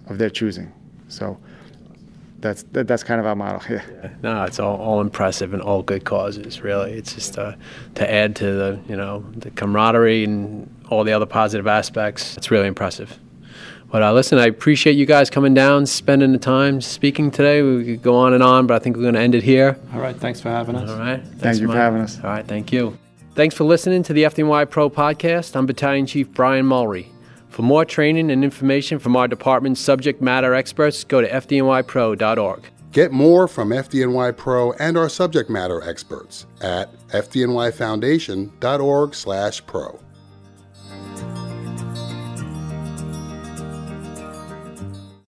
of 0.08 0.18
their 0.18 0.30
choosing. 0.30 0.72
So 1.08 1.38
that's 2.40 2.64
that, 2.72 2.88
that's 2.88 3.04
kind 3.04 3.20
of 3.20 3.28
our 3.28 3.36
model. 3.36 3.62
Yeah. 3.70 3.84
yeah. 4.04 4.10
No, 4.24 4.44
it's 4.44 4.60
all, 4.60 4.78
all 4.78 5.02
impressive 5.02 5.54
and 5.54 5.62
all 5.62 5.84
good 5.84 6.04
causes. 6.04 6.62
Really, 6.62 6.94
it's 6.94 7.14
just 7.14 7.38
uh, 7.38 7.54
to 7.96 8.12
add 8.12 8.36
to 8.38 8.46
the 8.46 8.80
you 8.88 8.96
know 8.96 9.24
the 9.38 9.52
camaraderie 9.52 10.24
and 10.24 10.70
all 10.90 11.04
the 11.04 11.14
other 11.14 11.28
positive 11.28 11.68
aspects. 11.68 12.38
It's 12.38 12.50
really 12.52 12.68
impressive. 12.68 13.20
But 13.94 14.02
uh, 14.02 14.12
listen, 14.12 14.40
I 14.40 14.48
appreciate 14.48 14.94
you 14.94 15.06
guys 15.06 15.30
coming 15.30 15.54
down, 15.54 15.86
spending 15.86 16.32
the 16.32 16.40
time 16.40 16.82
speaking 16.82 17.30
today. 17.30 17.62
We 17.62 17.86
could 17.86 18.02
go 18.02 18.16
on 18.16 18.34
and 18.34 18.42
on, 18.42 18.66
but 18.66 18.74
I 18.74 18.80
think 18.80 18.96
we're 18.96 19.04
going 19.04 19.14
to 19.14 19.20
end 19.20 19.36
it 19.36 19.44
here. 19.44 19.78
All 19.94 20.00
right. 20.00 20.16
Thanks 20.16 20.42
for 20.42 20.50
having 20.50 20.76
us. 20.76 20.90
All 20.90 20.98
right. 20.98 21.22
Thanks 21.22 21.42
Thank 21.42 21.62
you 21.62 21.68
Mike. 21.68 21.76
for 21.76 21.80
having 21.80 22.02
us. 22.02 22.18
All 22.18 22.32
right. 22.32 22.44
Thank 22.44 22.72
you. 22.72 22.98
Thanks 23.36 23.54
for 23.54 23.66
listening 23.66 24.02
to 24.02 24.14
the 24.14 24.24
FDNY 24.24 24.68
Pro 24.72 24.90
podcast. 24.90 25.56
I'm 25.56 25.68
Battalion 25.68 26.08
Chief 26.08 26.28
Brian 26.32 26.66
Mulry. 26.66 27.06
For 27.50 27.62
more 27.62 27.86
training 27.86 28.32
and 28.32 28.44
information 28.44 28.98
from 28.98 29.16
our 29.16 29.28
department's 29.28 29.80
subject 29.80 30.24
matter 30.24 30.56
experts, 30.56 31.04
go 31.04 31.22
to 31.22 31.30
fdnypro.org. 31.30 32.64
Get 32.94 33.12
more 33.12 33.48
from 33.48 33.70
FDNY 33.70 34.36
Pro 34.36 34.72
and 34.72 34.98
our 34.98 35.08
subject 35.08 35.52
matter 35.52 35.88
experts 35.88 36.48
at 36.62 36.92
fdnyfoundation.org/pro. 37.10 40.03